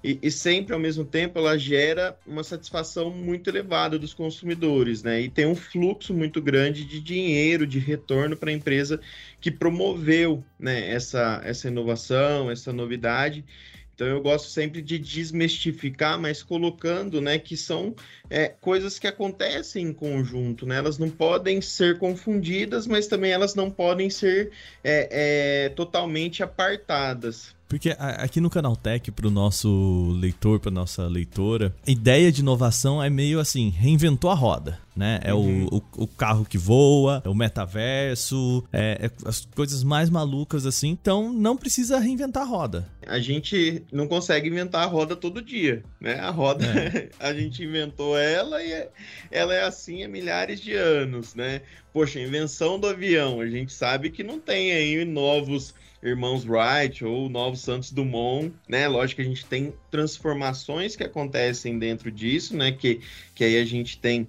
E, 0.03 0.19
e, 0.21 0.29
sempre 0.29 0.73
ao 0.73 0.79
mesmo 0.81 1.05
tempo 1.05 1.39
ela 1.39 1.57
gera 1.57 2.19
uma 2.27 2.43
satisfação 2.43 3.09
muito 3.09 3.49
elevada 3.49 3.97
dos 3.97 4.13
consumidores, 4.13 5.01
né? 5.01 5.21
E 5.21 5.29
tem 5.29 5.45
um 5.45 5.55
fluxo 5.55 6.13
muito 6.13 6.41
grande 6.41 6.83
de 6.83 6.99
dinheiro, 6.99 7.65
de 7.65 7.79
retorno 7.79 8.35
para 8.35 8.49
a 8.49 8.53
empresa 8.53 8.99
que 9.39 9.49
promoveu 9.49 10.43
né, 10.59 10.91
essa, 10.91 11.39
essa 11.45 11.69
inovação, 11.69 12.51
essa 12.51 12.73
novidade. 12.73 13.45
Então 13.95 14.07
eu 14.07 14.21
gosto 14.21 14.49
sempre 14.49 14.81
de 14.81 14.97
desmistificar, 14.97 16.19
mas 16.19 16.41
colocando, 16.41 17.21
né, 17.21 17.37
que 17.37 17.55
são 17.55 17.95
é, 18.29 18.47
coisas 18.47 18.97
que 18.97 19.07
acontecem 19.07 19.87
em 19.87 19.93
conjunto, 19.93 20.65
né? 20.65 20.77
Elas 20.77 20.97
não 20.97 21.09
podem 21.09 21.61
ser 21.61 21.99
confundidas, 21.99 22.87
mas 22.87 23.07
também 23.07 23.31
elas 23.31 23.53
não 23.53 23.69
podem 23.69 24.09
ser 24.09 24.51
é, 24.83 25.65
é, 25.65 25.69
totalmente 25.69 26.41
apartadas. 26.41 27.55
Porque 27.73 27.95
aqui 27.97 28.39
no 28.39 28.51
Canaltech, 28.51 29.09
para 29.09 29.27
o 29.27 29.31
nosso 29.31 30.15
leitor, 30.19 30.59
para 30.59 30.69
nossa 30.69 31.07
leitora, 31.07 31.75
a 31.87 31.89
ideia 31.89 32.31
de 32.31 32.41
inovação 32.41 33.01
é 33.01 33.09
meio 33.09 33.39
assim, 33.39 33.69
reinventou 33.69 34.29
a 34.29 34.35
roda. 34.35 34.77
né? 34.95 35.19
É 35.23 35.33
uhum. 35.33 35.65
o, 35.71 35.77
o, 35.77 36.03
o, 36.03 36.07
carro 36.07 36.45
que 36.45 36.55
voa, 36.55 37.19
é 37.25 37.27
o 37.27 37.33
metaverso, 37.33 38.63
é, 38.71 39.07
é, 39.07 39.11
as 39.27 39.47
coisas 39.55 39.83
mais 39.83 40.07
malucas 40.07 40.67
assim. 40.67 40.89
Então 40.89 41.33
não 41.33 41.57
precisa 41.57 41.97
reinventar 41.97 42.43
a 42.43 42.45
roda. 42.45 42.87
A 43.07 43.17
gente 43.17 43.83
não 43.91 44.07
consegue 44.07 44.49
inventar 44.49 44.83
a 44.83 44.85
roda 44.85 45.15
todo 45.15 45.41
dia, 45.41 45.83
né? 45.99 46.19
A 46.19 46.29
roda, 46.29 46.67
é. 46.67 47.09
a 47.19 47.33
gente 47.33 47.63
inventou 47.63 48.15
ela 48.15 48.61
e 48.61 48.71
é, 48.71 48.91
ela 49.31 49.51
é 49.51 49.63
assim 49.63 50.03
há 50.03 50.07
milhares 50.07 50.61
de 50.61 50.75
anos, 50.75 51.33
né? 51.33 51.61
Poxa, 51.91 52.19
invenção 52.19 52.79
do 52.79 52.85
avião, 52.85 53.41
a 53.41 53.47
gente 53.47 53.73
sabe 53.73 54.11
que 54.11 54.23
não 54.23 54.39
tem 54.39 54.71
aí 54.73 55.03
novos 55.05 55.73
irmãos 56.03 56.45
Wright 56.45 57.03
ou 57.05 57.29
novos 57.29 57.61
Santos 57.61 57.91
Dumont, 57.91 58.53
né? 58.67 58.87
Lógico 58.87 59.21
que 59.21 59.27
a 59.27 59.29
gente 59.29 59.45
tem 59.45 59.73
transformações 59.89 60.95
que 60.95 61.03
acontecem 61.03 61.79
dentro 61.79 62.11
disso, 62.11 62.55
né? 62.55 62.71
Que, 62.71 62.99
que 63.33 63.43
aí 63.43 63.57
a 63.57 63.65
gente 63.65 63.97
tem 63.97 64.27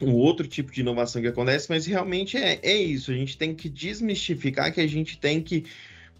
um 0.00 0.12
outro 0.12 0.46
tipo 0.46 0.72
de 0.72 0.80
inovação 0.80 1.22
que 1.22 1.28
acontece, 1.28 1.66
mas 1.68 1.86
realmente 1.86 2.36
é, 2.36 2.58
é 2.62 2.76
isso. 2.76 3.10
A 3.10 3.14
gente 3.14 3.36
tem 3.36 3.54
que 3.54 3.68
desmistificar 3.68 4.72
que 4.72 4.80
a 4.80 4.86
gente 4.86 5.18
tem 5.18 5.40
que, 5.42 5.64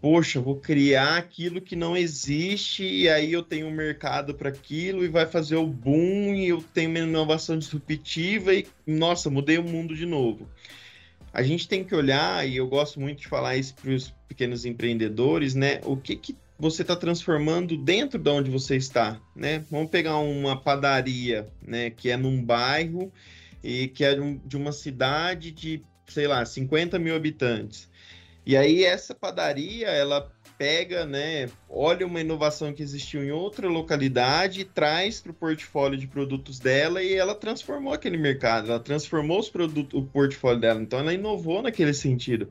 poxa, 0.00 0.40
vou 0.40 0.56
criar 0.56 1.16
aquilo 1.16 1.60
que 1.60 1.76
não 1.76 1.96
existe 1.96 2.84
e 2.84 3.08
aí 3.08 3.32
eu 3.32 3.42
tenho 3.42 3.66
um 3.66 3.70
mercado 3.70 4.34
para 4.34 4.50
aquilo 4.50 5.04
e 5.04 5.08
vai 5.08 5.26
fazer 5.26 5.56
o 5.56 5.66
boom 5.66 6.34
e 6.34 6.48
eu 6.48 6.62
tenho 6.74 6.90
uma 6.90 6.98
inovação 7.00 7.58
disruptiva 7.58 8.54
e, 8.54 8.66
nossa, 8.86 9.30
mudei 9.30 9.58
o 9.58 9.64
mundo 9.64 9.94
de 9.94 10.06
novo. 10.06 10.48
A 11.36 11.42
gente 11.42 11.68
tem 11.68 11.84
que 11.84 11.94
olhar, 11.94 12.48
e 12.48 12.56
eu 12.56 12.66
gosto 12.66 12.98
muito 12.98 13.20
de 13.20 13.28
falar 13.28 13.58
isso 13.58 13.74
para 13.74 13.90
os 13.90 14.10
pequenos 14.26 14.64
empreendedores, 14.64 15.54
né? 15.54 15.82
O 15.84 15.94
que, 15.94 16.16
que 16.16 16.34
você 16.58 16.80
está 16.80 16.96
transformando 16.96 17.76
dentro 17.76 18.18
de 18.18 18.30
onde 18.30 18.50
você 18.50 18.74
está, 18.74 19.20
né? 19.34 19.62
Vamos 19.70 19.90
pegar 19.90 20.16
uma 20.16 20.58
padaria, 20.58 21.46
né? 21.60 21.90
Que 21.90 22.08
é 22.08 22.16
num 22.16 22.42
bairro 22.42 23.12
e 23.62 23.86
que 23.88 24.02
é 24.02 24.14
de 24.46 24.56
uma 24.56 24.72
cidade 24.72 25.50
de, 25.50 25.84
sei 26.06 26.26
lá, 26.26 26.42
50 26.42 26.98
mil 26.98 27.14
habitantes. 27.14 27.86
E 28.46 28.56
aí 28.56 28.82
essa 28.82 29.14
padaria, 29.14 29.88
ela 29.88 30.32
pega, 30.58 31.04
né, 31.04 31.48
olha 31.68 32.06
uma 32.06 32.20
inovação 32.20 32.72
que 32.72 32.82
existiu 32.82 33.22
em 33.22 33.30
outra 33.30 33.68
localidade, 33.68 34.64
traz 34.64 35.20
para 35.20 35.30
o 35.30 35.34
portfólio 35.34 35.98
de 35.98 36.06
produtos 36.06 36.58
dela 36.58 37.02
e 37.02 37.14
ela 37.14 37.34
transformou 37.34 37.92
aquele 37.92 38.16
mercado, 38.16 38.70
ela 38.70 38.80
transformou 38.80 39.38
os 39.38 39.48
produtos, 39.48 39.98
o 39.98 40.04
portfólio 40.04 40.60
dela. 40.60 40.80
Então 40.80 40.98
ela 40.98 41.12
inovou 41.12 41.62
naquele 41.62 41.92
sentido. 41.92 42.48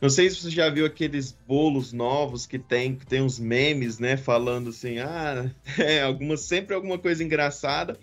Não 0.00 0.10
sei 0.10 0.28
se 0.28 0.36
você 0.36 0.50
já 0.50 0.68
viu 0.68 0.84
aqueles 0.84 1.32
bolos 1.46 1.92
novos 1.92 2.46
que 2.46 2.58
tem, 2.58 2.96
que 2.96 3.06
tem 3.06 3.22
uns 3.22 3.38
memes, 3.38 3.98
né, 3.98 4.16
falando 4.16 4.70
assim, 4.70 4.98
ah, 4.98 5.50
é, 5.78 6.02
algumas 6.02 6.40
sempre 6.42 6.74
alguma 6.74 6.98
coisa 6.98 7.22
engraçada. 7.22 7.98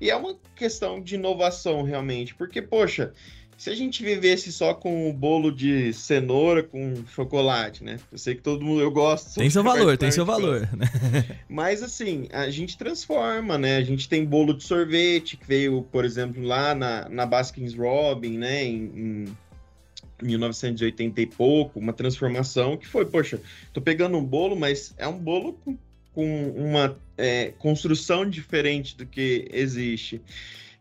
E 0.00 0.10
é 0.10 0.16
uma 0.16 0.36
questão 0.56 1.00
de 1.00 1.14
inovação, 1.14 1.82
realmente, 1.82 2.34
porque, 2.34 2.60
poxa, 2.60 3.12
se 3.62 3.70
a 3.70 3.76
gente 3.76 4.02
vivesse 4.02 4.52
só 4.52 4.74
com 4.74 5.08
o 5.08 5.12
bolo 5.12 5.52
de 5.52 5.92
cenoura 5.92 6.64
com 6.64 6.94
chocolate, 7.06 7.84
né? 7.84 7.96
Eu 8.10 8.18
sei 8.18 8.34
que 8.34 8.42
todo 8.42 8.64
mundo 8.64 8.80
eu 8.80 8.90
gosto. 8.90 9.38
Tem 9.38 9.48
seu 9.48 9.62
valor, 9.62 9.96
tem 9.96 10.10
seu 10.10 10.26
valor. 10.26 10.68
Né? 10.76 10.84
Mas 11.48 11.80
assim, 11.80 12.26
a 12.32 12.50
gente 12.50 12.76
transforma, 12.76 13.56
né? 13.56 13.76
A 13.76 13.84
gente 13.84 14.08
tem 14.08 14.24
bolo 14.24 14.52
de 14.52 14.64
sorvete 14.64 15.36
que 15.36 15.46
veio, 15.46 15.86
por 15.92 16.04
exemplo, 16.04 16.42
lá 16.42 16.74
na, 16.74 17.08
na 17.08 17.24
Baskins 17.24 17.72
Robin, 17.72 18.36
né? 18.36 18.64
Em, 18.64 19.28
em 20.20 20.26
1980 20.26 21.20
e 21.20 21.26
pouco, 21.26 21.78
uma 21.78 21.92
transformação 21.92 22.76
que 22.76 22.88
foi, 22.88 23.06
poxa, 23.06 23.40
tô 23.72 23.80
pegando 23.80 24.18
um 24.18 24.24
bolo, 24.24 24.56
mas 24.56 24.92
é 24.98 25.06
um 25.06 25.16
bolo 25.20 25.52
com 25.64 25.78
com 26.14 26.50
uma 26.50 26.94
é, 27.16 27.54
construção 27.58 28.28
diferente 28.28 28.94
do 28.96 29.06
que 29.06 29.48
existe. 29.50 30.20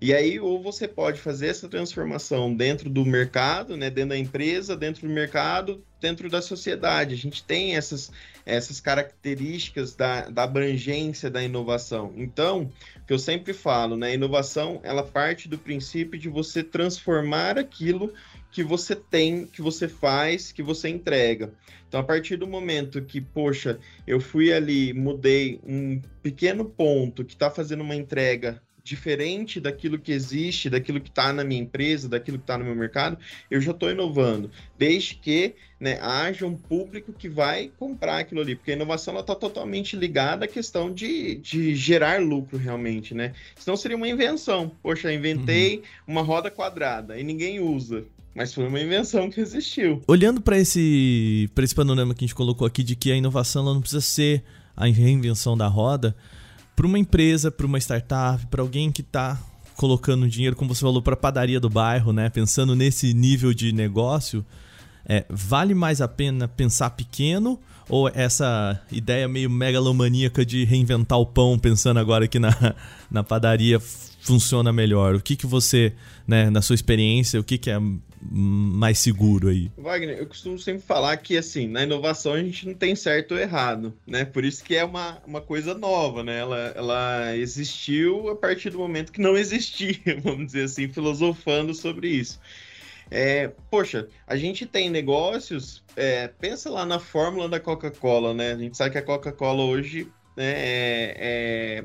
E 0.01 0.15
aí, 0.15 0.39
ou 0.39 0.59
você 0.59 0.87
pode 0.87 1.21
fazer 1.21 1.49
essa 1.49 1.69
transformação 1.69 2.55
dentro 2.55 2.89
do 2.89 3.05
mercado, 3.05 3.77
né, 3.77 3.87
dentro 3.87 4.09
da 4.09 4.17
empresa, 4.17 4.75
dentro 4.75 5.07
do 5.07 5.13
mercado, 5.13 5.85
dentro 6.01 6.27
da 6.27 6.41
sociedade. 6.41 7.13
A 7.13 7.17
gente 7.17 7.43
tem 7.43 7.75
essas, 7.75 8.11
essas 8.43 8.81
características 8.81 9.93
da, 9.93 10.27
da 10.27 10.41
abrangência 10.41 11.29
da 11.29 11.43
inovação. 11.43 12.13
Então, 12.17 12.71
o 12.95 13.05
que 13.05 13.13
eu 13.13 13.19
sempre 13.19 13.53
falo, 13.53 13.95
né, 13.95 14.07
a 14.07 14.13
inovação, 14.15 14.79
ela 14.81 15.03
parte 15.03 15.47
do 15.47 15.55
princípio 15.55 16.19
de 16.19 16.29
você 16.29 16.63
transformar 16.63 17.59
aquilo 17.59 18.11
que 18.51 18.63
você 18.63 18.95
tem, 18.95 19.45
que 19.45 19.61
você 19.61 19.87
faz, 19.87 20.51
que 20.51 20.63
você 20.63 20.89
entrega. 20.89 21.53
Então, 21.87 21.99
a 21.99 22.03
partir 22.03 22.37
do 22.37 22.47
momento 22.47 23.03
que, 23.03 23.21
poxa, 23.21 23.77
eu 24.07 24.19
fui 24.19 24.51
ali, 24.51 24.93
mudei 24.93 25.59
um 25.63 26.01
pequeno 26.23 26.65
ponto 26.65 27.23
que 27.23 27.33
está 27.33 27.51
fazendo 27.51 27.81
uma 27.81 27.95
entrega 27.95 28.59
diferente 28.91 29.59
daquilo 29.61 29.97
que 29.97 30.11
existe, 30.11 30.69
daquilo 30.69 30.99
que 30.99 31.07
está 31.07 31.31
na 31.31 31.45
minha 31.45 31.61
empresa, 31.61 32.09
daquilo 32.09 32.37
que 32.37 32.43
está 32.43 32.57
no 32.57 32.65
meu 32.65 32.75
mercado, 32.75 33.17
eu 33.49 33.61
já 33.61 33.71
estou 33.71 33.89
inovando. 33.89 34.51
Desde 34.77 35.15
que 35.15 35.55
né, 35.79 35.97
haja 36.01 36.45
um 36.45 36.55
público 36.55 37.13
que 37.13 37.29
vai 37.29 37.71
comprar 37.79 38.19
aquilo 38.19 38.41
ali, 38.41 38.53
porque 38.53 38.71
a 38.71 38.75
inovação 38.75 39.17
está 39.17 39.33
totalmente 39.33 39.95
ligada 39.95 40.43
à 40.43 40.47
questão 40.47 40.93
de, 40.93 41.35
de 41.35 41.73
gerar 41.73 42.21
lucro 42.21 42.57
realmente, 42.57 43.13
né? 43.13 43.33
Senão 43.55 43.77
seria 43.77 43.95
uma 43.95 44.09
invenção. 44.09 44.71
Poxa, 44.83 45.11
inventei 45.13 45.77
uhum. 45.77 45.83
uma 46.07 46.21
roda 46.21 46.51
quadrada 46.51 47.17
e 47.17 47.23
ninguém 47.23 47.61
usa. 47.61 48.03
Mas 48.35 48.53
foi 48.53 48.67
uma 48.67 48.79
invenção 48.79 49.29
que 49.29 49.39
existiu. 49.39 50.01
Olhando 50.07 50.41
para 50.41 50.57
esse, 50.57 51.49
esse 51.57 51.75
panorama 51.75 52.13
que 52.13 52.23
a 52.23 52.27
gente 52.27 52.35
colocou 52.35 52.65
aqui 52.67 52.83
de 52.83 52.95
que 52.95 53.11
a 53.11 53.15
inovação 53.15 53.63
não 53.63 53.81
precisa 53.81 54.01
ser 54.01 54.43
a 54.75 54.85
reinvenção 54.85 55.57
da 55.57 55.67
roda, 55.67 56.15
para 56.81 56.87
uma 56.87 56.97
empresa, 56.97 57.51
para 57.51 57.67
uma 57.67 57.77
startup, 57.77 58.43
para 58.47 58.59
alguém 58.59 58.91
que 58.91 59.01
está 59.01 59.39
colocando 59.75 60.27
dinheiro, 60.27 60.55
como 60.55 60.73
você 60.73 60.81
falou, 60.81 60.99
para 60.99 61.13
a 61.13 61.17
padaria 61.17 61.59
do 61.59 61.69
bairro, 61.69 62.11
né? 62.11 62.27
Pensando 62.27 62.75
nesse 62.75 63.13
nível 63.13 63.53
de 63.53 63.71
negócio, 63.71 64.43
é, 65.05 65.23
vale 65.29 65.75
mais 65.75 66.01
a 66.01 66.07
pena 66.07 66.47
pensar 66.47 66.89
pequeno 66.89 67.59
ou 67.87 68.09
essa 68.09 68.81
ideia 68.91 69.27
meio 69.27 69.47
megalomaníaca 69.47 70.43
de 70.43 70.63
reinventar 70.63 71.19
o 71.19 71.25
pão, 71.27 71.59
pensando 71.59 71.99
agora 71.99 72.25
aqui 72.25 72.39
na, 72.39 72.49
na 73.11 73.23
padaria, 73.23 73.79
funciona 74.19 74.73
melhor? 74.73 75.13
O 75.13 75.21
que, 75.21 75.35
que 75.35 75.45
você, 75.45 75.93
né, 76.25 76.49
na 76.49 76.63
sua 76.63 76.73
experiência, 76.73 77.39
o 77.39 77.43
que, 77.43 77.59
que 77.59 77.69
é 77.69 77.79
mais 78.29 78.99
seguro 78.99 79.49
aí? 79.49 79.71
Wagner, 79.77 80.17
eu 80.17 80.27
costumo 80.27 80.57
sempre 80.59 80.81
falar 80.81 81.15
que, 81.17 81.37
assim, 81.37 81.67
na 81.67 81.83
inovação 81.83 82.33
a 82.33 82.43
gente 82.43 82.67
não 82.67 82.73
tem 82.73 82.95
certo 82.95 83.33
ou 83.33 83.39
errado, 83.39 83.93
né? 84.05 84.25
Por 84.25 84.45
isso 84.45 84.63
que 84.63 84.75
é 84.75 84.83
uma, 84.83 85.21
uma 85.25 85.41
coisa 85.41 85.73
nova, 85.73 86.23
né? 86.23 86.39
Ela, 86.39 86.73
ela 86.75 87.37
existiu 87.37 88.29
a 88.29 88.35
partir 88.35 88.69
do 88.69 88.77
momento 88.77 89.11
que 89.11 89.21
não 89.21 89.37
existia, 89.37 89.97
vamos 90.21 90.47
dizer 90.47 90.65
assim, 90.65 90.87
filosofando 90.87 91.73
sobre 91.73 92.09
isso. 92.09 92.39
É, 93.09 93.51
poxa, 93.69 94.07
a 94.25 94.37
gente 94.37 94.65
tem 94.65 94.89
negócios, 94.89 95.83
é, 95.97 96.27
pensa 96.27 96.69
lá 96.69 96.85
na 96.85 96.99
fórmula 96.99 97.49
da 97.49 97.59
Coca-Cola, 97.59 98.33
né? 98.33 98.53
A 98.53 98.57
gente 98.57 98.77
sabe 98.77 98.91
que 98.91 98.97
a 98.97 99.03
Coca-Cola 99.03 99.63
hoje 99.63 100.07
né, 100.37 100.53
é, 100.55 101.15
é 101.17 101.83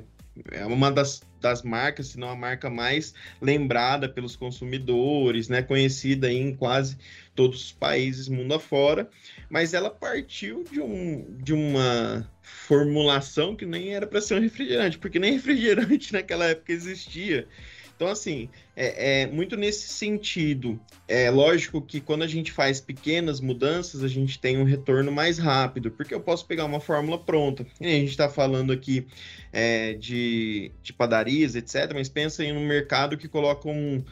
é 0.52 0.66
uma 0.66 0.90
das, 0.90 1.23
das 1.40 1.62
marcas, 1.62 2.09
se 2.09 2.19
não 2.19 2.28
a 2.28 2.37
marca 2.37 2.69
mais 2.71 3.14
lembrada 3.40 4.09
pelos 4.09 4.37
consumidores, 4.37 5.49
né? 5.49 5.62
Conhecida 5.62 6.31
em 6.31 6.55
quase 6.55 6.97
todos 7.35 7.66
os 7.66 7.73
países 7.73 8.28
mundo 8.28 8.55
afora, 8.55 9.09
mas 9.50 9.75
ela 9.75 9.90
partiu 9.90 10.64
de, 10.64 10.81
um, 10.81 11.37
de 11.38 11.52
uma 11.52 12.28
formulação 12.43 13.55
que 13.55 13.66
nem 13.66 13.95
era 13.95 14.07
para 14.07 14.21
ser 14.21 14.35
um 14.35 14.40
refrigerante, 14.40 14.99
porque 14.99 15.19
nem 15.19 15.33
refrigerante 15.37 16.12
naquela 16.12 16.47
época 16.47 16.73
existia. 16.73 17.47
Então, 17.96 18.08
assim, 18.08 18.50
é, 18.76 19.22
é, 19.22 19.26
muito 19.26 19.56
nesse 19.56 19.88
sentido. 19.88 20.78
É 21.08 21.30
lógico 21.30 21.80
que 21.80 21.98
quando 21.98 22.22
a 22.22 22.26
gente 22.26 22.52
faz 22.52 22.78
pequenas 22.78 23.40
mudanças, 23.40 24.04
a 24.04 24.08
gente 24.08 24.38
tem 24.38 24.58
um 24.58 24.64
retorno 24.64 25.10
mais 25.10 25.38
rápido, 25.38 25.90
porque 25.90 26.14
eu 26.14 26.20
posso 26.20 26.46
pegar 26.46 26.66
uma 26.66 26.78
fórmula 26.78 27.18
pronta. 27.18 27.66
E 27.80 27.86
a 27.86 27.90
gente 27.90 28.10
está 28.10 28.28
falando 28.28 28.70
aqui 28.70 29.06
é, 29.50 29.94
de, 29.94 30.70
de 30.82 30.92
padarias, 30.92 31.54
etc., 31.54 31.92
mas 31.94 32.10
pensa 32.10 32.44
em 32.44 32.52
um 32.52 32.66
mercado 32.66 33.16
que 33.16 33.26
coloca 33.26 33.66
um, 33.66 34.04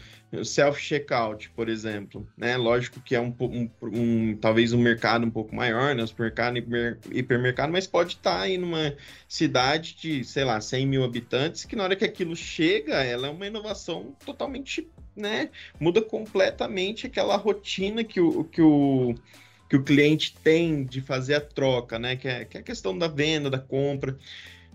self-checkout, 0.43 1.51
por 1.51 1.69
exemplo, 1.69 2.27
né? 2.37 2.57
Lógico 2.57 3.01
que 3.01 3.15
é 3.15 3.21
um, 3.21 3.35
um, 3.39 3.71
um, 3.83 4.37
talvez 4.37 4.73
um 4.73 4.79
mercado 4.79 5.27
um 5.27 5.31
pouco 5.31 5.55
maior, 5.55 5.95
né? 5.95 6.07
Supermercado, 6.07 6.57
hipermercado, 7.11 7.71
mas 7.71 7.87
pode 7.87 8.15
estar 8.15 8.41
aí 8.41 8.57
numa 8.57 8.97
cidade 9.29 9.95
de, 9.95 10.25
sei 10.25 10.45
lá, 10.45 10.61
100 10.61 10.87
mil 10.87 11.05
habitantes, 11.05 11.65
que 11.65 11.77
na 11.77 11.85
hora 11.85 11.95
que 11.95 12.05
aquilo 12.05 12.35
chega, 12.35 13.05
ela 13.05 13.27
é 13.27 13.31
uma 13.31 13.47
inovação 13.47 14.17
totalmente, 14.25 14.89
né? 15.15 15.51
Muda 15.79 16.01
completamente 16.01 17.07
aquela 17.07 17.37
rotina 17.37 18.03
que 18.03 18.21
o, 18.21 18.45
que 18.45 18.63
o, 18.63 19.15
que 19.69 19.77
o 19.77 19.83
cliente 19.83 20.35
tem 20.43 20.85
de 20.85 21.01
fazer 21.03 21.35
a 21.35 21.41
troca, 21.41 21.99
né? 21.99 22.17
Que 22.17 22.29
é, 22.29 22.45
que 22.45 22.57
é 22.57 22.61
a 22.61 22.65
questão 22.65 22.97
da 22.97 23.09
venda, 23.09 23.51
da 23.51 23.59
compra. 23.59 24.17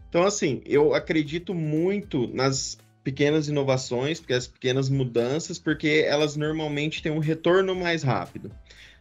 Então, 0.09 0.23
assim, 0.23 0.61
eu 0.65 0.93
acredito 0.93 1.53
muito 1.53 2.27
nas 2.27 2.77
pequenas 3.09 3.47
inovações, 3.47 4.19
porque 4.19 4.33
as 4.33 4.45
pequenas 4.45 4.87
mudanças, 4.87 5.57
porque 5.57 6.05
elas 6.05 6.35
normalmente 6.35 7.01
têm 7.01 7.11
um 7.11 7.17
retorno 7.17 7.73
mais 7.73 8.03
rápido. 8.03 8.51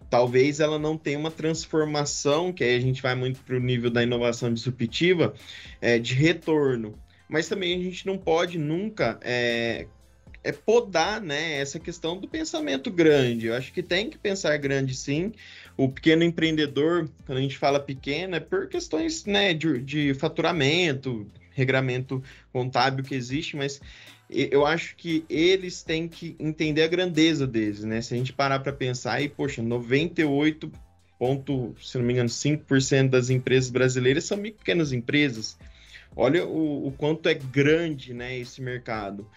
Talvez 0.09 0.61
ela 0.61 0.79
não 0.79 0.97
tenha 0.97 1.19
uma 1.19 1.31
transformação, 1.31 2.51
que 2.51 2.65
aí 2.65 2.75
a 2.75 2.81
gente 2.81 3.03
vai 3.03 3.15
muito 3.15 3.39
para 3.41 3.55
o 3.55 3.61
nível 3.61 3.91
da 3.91 4.03
inovação 4.03 4.53
disruptiva, 4.53 5.35
é, 5.79 5.99
de 5.99 6.15
retorno. 6.15 6.99
Mas 7.29 7.49
também 7.49 7.79
a 7.79 7.85
gente 7.85 8.07
não 8.07 8.17
pode 8.17 8.59
nunca 8.59 9.21
é, 9.21 9.87
é 10.43 10.53
podar, 10.53 11.21
né, 11.21 11.61
essa 11.61 11.79
questão 11.79 12.17
do 12.17 12.27
pensamento 12.27 12.91
grande. 12.91 13.49
Eu 13.49 13.55
acho 13.55 13.71
que 13.71 13.83
tem 13.83 14.09
que 14.09 14.17
pensar 14.17 14.57
grande, 14.57 14.95
sim. 14.95 15.35
O 15.77 15.91
pequeno 15.91 16.25
empreendedor, 16.25 17.11
quando 17.27 17.37
a 17.37 17.43
gente 17.43 17.59
fala 17.59 17.79
pequeno, 17.79 18.37
é 18.37 18.41
por 18.41 18.69
questões, 18.69 19.27
né, 19.27 19.53
de, 19.53 19.83
de 19.83 20.15
faturamento, 20.15 21.31
regramento 21.59 22.23
contábil 22.53 23.05
que 23.05 23.15
existe, 23.15 23.57
mas 23.57 23.81
eu 24.31 24.65
acho 24.67 24.95
que 24.97 25.25
eles 25.29 25.83
têm 25.83 26.07
que 26.07 26.37
entender 26.39 26.83
a 26.83 26.89
grandeza 26.89 27.47
deles, 27.47 27.83
né? 27.83 28.01
Se 28.01 28.15
a 28.15 28.17
gente 28.17 28.33
parar 28.33 28.61
para 28.61 28.73
pensar 28.73 29.15
aí, 29.15 29.29
poxa, 29.29 29.63
98 29.63 30.71
ponto, 31.19 31.75
se 31.83 31.99
não 31.99 32.05
me 32.05 32.13
engano, 32.13 32.29
5% 32.29 33.11
das 33.11 33.29
empresas 33.29 33.71
brasileiras 33.71 34.25
são 34.25 34.39
pequenas 34.39 34.93
empresas. 34.93 35.59
Olha 36.15 36.47
o, 36.47 36.87
o, 36.87 36.93
quanto 36.93 37.29
é 37.29 37.35
grande, 37.35 38.15
né, 38.15 38.39
esse 38.39 38.63
mercado. 38.63 39.29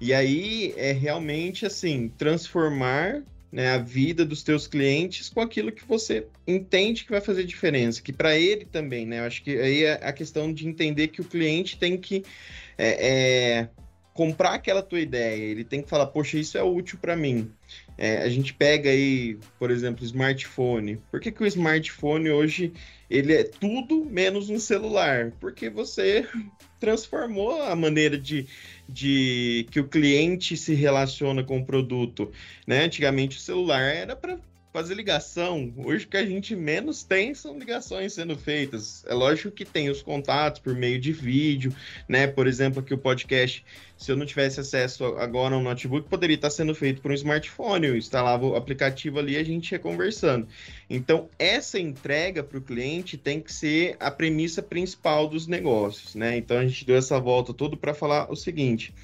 E 0.00 0.12
aí 0.12 0.74
é 0.76 0.92
realmente 0.92 1.64
assim, 1.64 2.08
transformar 2.16 3.22
né, 3.52 3.70
a 3.70 3.78
vida 3.78 4.24
dos 4.24 4.42
teus 4.42 4.66
clientes 4.66 5.28
com 5.28 5.40
aquilo 5.40 5.72
que 5.72 5.84
você 5.84 6.26
entende 6.46 7.04
que 7.04 7.10
vai 7.10 7.20
fazer 7.20 7.44
diferença, 7.44 8.00
que 8.00 8.12
para 8.12 8.36
ele 8.36 8.64
também, 8.64 9.04
né? 9.04 9.18
Eu 9.18 9.24
acho 9.24 9.42
que 9.42 9.58
aí 9.58 9.84
é 9.84 9.94
a 10.02 10.12
questão 10.12 10.52
de 10.52 10.68
entender 10.68 11.08
que 11.08 11.20
o 11.20 11.24
cliente 11.24 11.78
tem 11.78 11.96
que 11.98 12.24
é, 12.78 13.08
é, 13.08 13.68
comprar 14.14 14.54
aquela 14.54 14.82
tua 14.82 15.00
ideia, 15.00 15.42
ele 15.42 15.64
tem 15.64 15.82
que 15.82 15.88
falar, 15.88 16.06
poxa, 16.06 16.38
isso 16.38 16.56
é 16.56 16.62
útil 16.62 16.98
para 17.00 17.16
mim. 17.16 17.50
É, 17.98 18.18
a 18.18 18.28
gente 18.28 18.54
pega 18.54 18.88
aí, 18.88 19.36
por 19.58 19.70
exemplo, 19.70 20.04
smartphone. 20.04 21.00
Por 21.10 21.20
que, 21.20 21.32
que 21.32 21.42
o 21.42 21.46
smartphone 21.46 22.30
hoje 22.30 22.72
ele 23.10 23.34
é 23.34 23.44
tudo 23.44 24.04
menos 24.04 24.48
um 24.48 24.58
celular? 24.58 25.32
Porque 25.40 25.68
você 25.68 26.26
transformou 26.80 27.62
a 27.62 27.76
maneira 27.76 28.18
de, 28.18 28.46
de 28.88 29.66
que 29.70 29.78
o 29.78 29.86
cliente 29.86 30.56
se 30.56 30.74
relaciona 30.74 31.44
com 31.44 31.58
o 31.60 31.64
produto. 31.64 32.32
Né? 32.66 32.84
Antigamente 32.84 33.36
o 33.36 33.40
celular 33.40 33.82
era 33.82 34.16
para 34.16 34.38
fazer 34.72 34.94
ligação. 34.94 35.72
Hoje 35.76 36.06
que 36.06 36.16
a 36.16 36.24
gente 36.24 36.54
menos 36.54 37.02
tem 37.02 37.34
são 37.34 37.58
ligações 37.58 38.12
sendo 38.12 38.36
feitas. 38.36 39.04
É 39.06 39.14
lógico 39.14 39.50
que 39.50 39.64
tem 39.64 39.90
os 39.90 40.00
contatos 40.00 40.60
por 40.60 40.74
meio 40.74 40.98
de 40.98 41.12
vídeo, 41.12 41.74
né? 42.08 42.26
Por 42.26 42.46
exemplo, 42.46 42.80
aqui 42.80 42.94
o 42.94 42.98
podcast, 42.98 43.64
se 43.96 44.12
eu 44.12 44.16
não 44.16 44.24
tivesse 44.24 44.60
acesso 44.60 45.04
agora 45.16 45.54
ao 45.54 45.60
notebook, 45.60 46.08
poderia 46.08 46.36
estar 46.36 46.50
sendo 46.50 46.74
feito 46.74 47.02
por 47.02 47.10
um 47.10 47.14
smartphone. 47.14 47.86
Eu 47.86 47.96
instalava 47.96 48.46
o 48.46 48.54
aplicativo 48.54 49.18
ali 49.18 49.32
e 49.32 49.38
a 49.38 49.44
gente 49.44 49.72
ia 49.72 49.78
conversando. 49.78 50.46
Então, 50.88 51.28
essa 51.38 51.78
entrega 51.78 52.42
para 52.42 52.58
o 52.58 52.62
cliente 52.62 53.16
tem 53.16 53.40
que 53.40 53.52
ser 53.52 53.96
a 53.98 54.10
premissa 54.10 54.62
principal 54.62 55.26
dos 55.26 55.46
negócios, 55.48 56.14
né? 56.14 56.36
Então, 56.36 56.56
a 56.56 56.66
gente 56.66 56.84
deu 56.84 56.96
essa 56.96 57.18
volta 57.18 57.52
toda 57.52 57.76
para 57.76 57.92
falar 57.92 58.30
o 58.30 58.36
seguinte. 58.36 58.94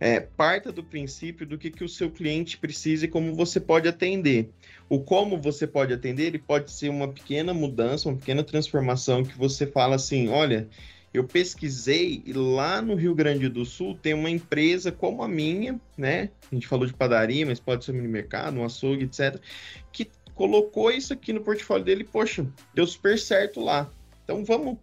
É, 0.00 0.20
parta 0.20 0.72
do 0.72 0.82
princípio 0.82 1.46
do 1.46 1.56
que, 1.56 1.70
que 1.70 1.84
o 1.84 1.88
seu 1.88 2.10
cliente 2.10 2.58
precisa 2.58 3.04
e 3.04 3.08
como 3.08 3.34
você 3.34 3.60
pode 3.60 3.88
atender. 3.88 4.50
O 4.88 5.00
como 5.00 5.40
você 5.40 5.66
pode 5.66 5.92
atender, 5.92 6.24
ele 6.24 6.38
pode 6.38 6.70
ser 6.70 6.88
uma 6.88 7.08
pequena 7.08 7.54
mudança, 7.54 8.08
uma 8.08 8.18
pequena 8.18 8.42
transformação 8.42 9.24
que 9.24 9.36
você 9.38 9.66
fala 9.66 9.96
assim, 9.96 10.28
olha, 10.28 10.68
eu 11.14 11.22
pesquisei 11.22 12.22
e 12.26 12.32
lá 12.32 12.82
no 12.82 12.96
Rio 12.96 13.14
Grande 13.14 13.48
do 13.48 13.64
Sul 13.64 13.94
tem 13.94 14.12
uma 14.12 14.28
empresa 14.28 14.90
como 14.90 15.22
a 15.22 15.28
minha, 15.28 15.80
né? 15.96 16.30
A 16.50 16.54
gente 16.54 16.66
falou 16.66 16.86
de 16.86 16.92
padaria, 16.92 17.46
mas 17.46 17.60
pode 17.60 17.84
ser 17.84 17.92
um 17.92 17.94
mini 17.94 18.08
mercado, 18.08 18.58
um 18.58 18.64
açougue, 18.64 19.04
etc. 19.04 19.40
Que 19.92 20.10
colocou 20.34 20.90
isso 20.90 21.12
aqui 21.12 21.32
no 21.32 21.40
portfólio 21.40 21.84
dele, 21.84 22.02
poxa, 22.02 22.44
deu 22.74 22.84
super 22.84 23.16
certo 23.16 23.60
lá. 23.60 23.88
Então 24.24 24.44
vamos 24.44 24.76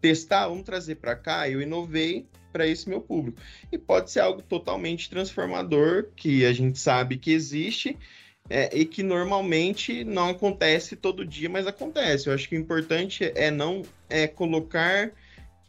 testar, 0.00 0.48
vamos 0.48 0.64
trazer 0.64 0.96
para 0.96 1.14
cá. 1.14 1.48
Eu 1.48 1.62
inovei 1.62 2.26
para 2.58 2.66
esse 2.66 2.88
meu 2.88 3.00
público. 3.00 3.40
E 3.70 3.78
pode 3.78 4.10
ser 4.10 4.18
algo 4.18 4.42
totalmente 4.42 5.08
transformador, 5.08 6.08
que 6.16 6.44
a 6.44 6.52
gente 6.52 6.76
sabe 6.76 7.16
que 7.16 7.30
existe, 7.30 7.96
é, 8.50 8.76
e 8.76 8.84
que 8.84 9.00
normalmente 9.04 10.02
não 10.02 10.30
acontece 10.30 10.96
todo 10.96 11.24
dia, 11.24 11.48
mas 11.48 11.68
acontece. 11.68 12.26
Eu 12.26 12.34
acho 12.34 12.48
que 12.48 12.56
o 12.56 12.60
importante 12.60 13.30
é 13.36 13.48
não 13.48 13.82
é 14.10 14.26
colocar 14.26 15.12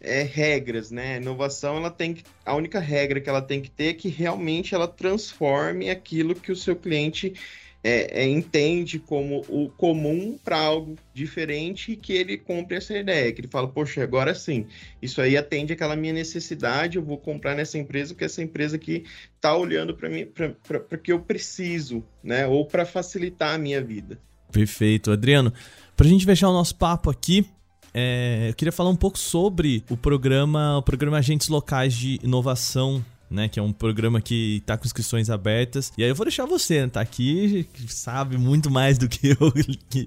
é, 0.02 0.24
regras, 0.24 0.90
né? 0.90 1.16
A 1.16 1.18
inovação 1.18 1.78
ela 1.78 1.92
tem 1.92 2.16
que, 2.16 2.24
a 2.44 2.56
única 2.56 2.80
regra 2.80 3.22
que 3.22 3.30
ela 3.30 3.42
tem 3.42 3.62
que 3.62 3.70
ter 3.70 3.90
é 3.90 3.94
que 3.94 4.10
realmente 4.10 4.74
ela 4.74 4.88
transforme 4.88 5.92
aquilo 5.92 6.34
que 6.34 6.52
o 6.52 6.56
seu 6.56 6.76
cliente 6.76 7.34
é, 7.84 8.24
é, 8.24 8.28
entende 8.28 9.00
como 9.00 9.46
o 9.48 9.70
comum 9.70 10.38
para 10.44 10.58
algo 10.58 10.96
diferente 11.14 11.94
e 11.94 11.96
que 11.96 12.14
ele 12.14 12.38
compre 12.38 12.78
essa 12.78 12.98
ideia, 12.98 13.32
que 13.32 13.42
ele 13.42 13.48
fala, 13.48 13.68
poxa, 13.68 14.04
agora 14.04 14.36
sim, 14.36 14.66
isso 15.02 15.22
aí 15.22 15.38
atende 15.38 15.74
aquela 15.74 15.96
minha 15.96 16.14
necessidade, 16.14 16.98
eu 16.98 17.04
vou 17.04 17.18
comprar 17.18 17.56
nessa 17.56 17.78
empresa 17.78 18.14
porque 18.14 18.26
essa 18.26 18.44
empresa 18.44 18.76
aqui 18.76 19.06
está 19.36 19.56
olhando 19.56 19.96
para 19.96 20.10
mim, 20.10 20.26
para 20.26 20.98
que 20.98 21.12
eu 21.12 21.20
preciso, 21.22 22.04
né? 22.22 22.46
Ou 22.46 22.66
para 22.66 22.86
facilitar 22.86 23.56
a 23.56 23.58
minha 23.58 23.82
vida. 23.82 24.20
Perfeito, 24.52 25.12
Adriano. 25.12 25.54
Para 25.96 26.06
a 26.06 26.10
gente 26.10 26.26
fechar 26.26 26.50
o 26.50 26.54
nosso 26.54 26.76
papo 26.76 27.10
aqui, 27.10 27.46
é, 27.94 28.48
eu 28.50 28.54
queria 28.56 28.72
falar 28.72 28.90
um 28.90 28.96
pouco 28.96 29.18
sobre 29.18 29.84
o 29.90 29.96
programa, 29.96 30.78
o 30.78 30.82
programa 30.82 31.18
Agentes 31.18 31.48
Locais 31.48 31.94
de 31.94 32.20
Inovação 32.24 33.04
né? 33.30 33.48
Que 33.48 33.60
é 33.60 33.64
um 33.64 33.72
programa 33.72 34.22
que 34.22 34.62
tá 34.66 34.78
com 34.78 34.86
inscrições 34.86 35.30
abertas. 35.30 35.92
E 35.98 36.04
aí 36.04 36.10
eu 36.10 36.16
vou 36.16 36.26
deixar 36.26 36.46
você, 36.46 36.82
né, 36.82 36.90
tá 36.90 37.02
aqui, 37.02 37.68
sabe 37.88 38.38
muito 38.38 38.70
mais 38.70 38.98
do 38.98 39.08
que 39.08 39.30
eu 39.30 39.54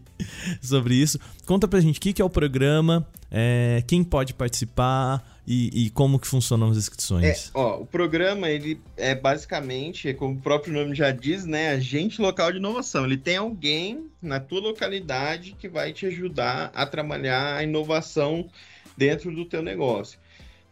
sobre 0.60 0.94
isso. 0.94 1.18
Conta 1.46 1.68
pra 1.68 1.80
gente 1.80 1.98
o 1.98 2.00
que, 2.00 2.12
que 2.12 2.22
é 2.22 2.24
o 2.24 2.30
programa, 2.30 3.06
é, 3.30 3.82
quem 3.86 4.02
pode 4.02 4.34
participar 4.34 5.24
e, 5.46 5.86
e, 5.86 5.90
como 5.90 6.18
que 6.18 6.26
funcionam 6.26 6.70
as 6.70 6.76
inscrições. 6.76 7.48
É, 7.48 7.50
ó, 7.54 7.80
o 7.80 7.86
programa, 7.86 8.48
ele 8.48 8.80
é 8.96 9.14
basicamente, 9.14 10.14
como 10.14 10.34
o 10.34 10.40
próprio 10.40 10.72
nome 10.72 10.94
já 10.94 11.10
diz, 11.10 11.44
né? 11.44 11.70
Agente 11.70 12.20
local 12.20 12.52
de 12.52 12.58
inovação. 12.58 13.04
Ele 13.04 13.16
tem 13.16 13.36
alguém 13.36 14.06
na 14.20 14.38
tua 14.38 14.60
localidade 14.60 15.56
que 15.58 15.68
vai 15.68 15.92
te 15.92 16.06
ajudar 16.06 16.70
a 16.74 16.86
trabalhar 16.86 17.56
a 17.56 17.64
inovação 17.64 18.48
dentro 18.96 19.34
do 19.34 19.44
teu 19.44 19.62
negócio. 19.62 20.18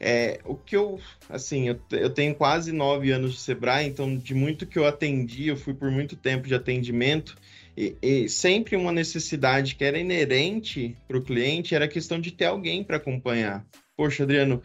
É, 0.02 0.40
o 0.46 0.54
que 0.54 0.74
eu, 0.74 0.98
assim, 1.28 1.68
eu, 1.68 1.78
eu, 1.90 2.08
tenho 2.08 2.34
quase 2.34 2.72
nove 2.72 3.10
anos 3.10 3.34
de 3.34 3.40
Sebrae, 3.40 3.86
então 3.86 4.16
de 4.16 4.34
muito 4.34 4.66
que 4.66 4.78
eu 4.78 4.86
atendi, 4.86 5.48
eu 5.48 5.58
fui 5.58 5.74
por 5.74 5.90
muito 5.90 6.16
tempo 6.16 6.48
de 6.48 6.54
atendimento, 6.54 7.36
e, 7.76 7.94
e 8.00 8.28
sempre 8.28 8.76
uma 8.76 8.92
necessidade 8.92 9.74
que 9.74 9.84
era 9.84 9.98
inerente 9.98 10.96
para 11.06 11.18
o 11.18 11.22
cliente 11.22 11.74
era 11.74 11.84
a 11.84 11.88
questão 11.88 12.18
de 12.18 12.30
ter 12.30 12.46
alguém 12.46 12.82
para 12.82 12.96
acompanhar. 12.96 13.64
Poxa, 13.94 14.22
Adriano, 14.22 14.62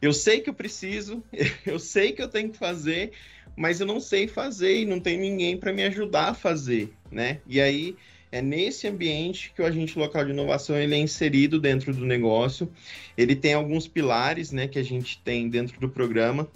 eu 0.00 0.12
sei 0.12 0.40
que 0.40 0.48
eu 0.48 0.54
preciso, 0.54 1.20
eu 1.66 1.80
sei 1.80 2.12
que 2.12 2.22
eu 2.22 2.28
tenho 2.28 2.50
que 2.50 2.56
fazer, 2.56 3.10
mas 3.56 3.80
eu 3.80 3.86
não 3.86 3.98
sei 3.98 4.28
fazer 4.28 4.82
e 4.82 4.86
não 4.86 5.00
tem 5.00 5.18
ninguém 5.18 5.56
para 5.56 5.72
me 5.72 5.82
ajudar 5.82 6.28
a 6.28 6.34
fazer, 6.34 6.92
né? 7.10 7.40
E 7.44 7.60
aí 7.60 7.96
é 8.36 8.42
nesse 8.42 8.86
ambiente 8.86 9.52
que 9.54 9.62
o 9.62 9.66
agente 9.66 9.98
local 9.98 10.24
de 10.24 10.30
inovação 10.30 10.76
ele 10.76 10.94
é 10.94 10.98
inserido 10.98 11.58
dentro 11.58 11.92
do 11.94 12.04
negócio. 12.04 12.70
Ele 13.16 13.34
tem 13.34 13.54
alguns 13.54 13.88
pilares 13.88 14.52
né, 14.52 14.68
que 14.68 14.78
a 14.78 14.82
gente 14.82 15.18
tem 15.24 15.48
dentro 15.48 15.80
do 15.80 15.88
programa, 15.88 16.46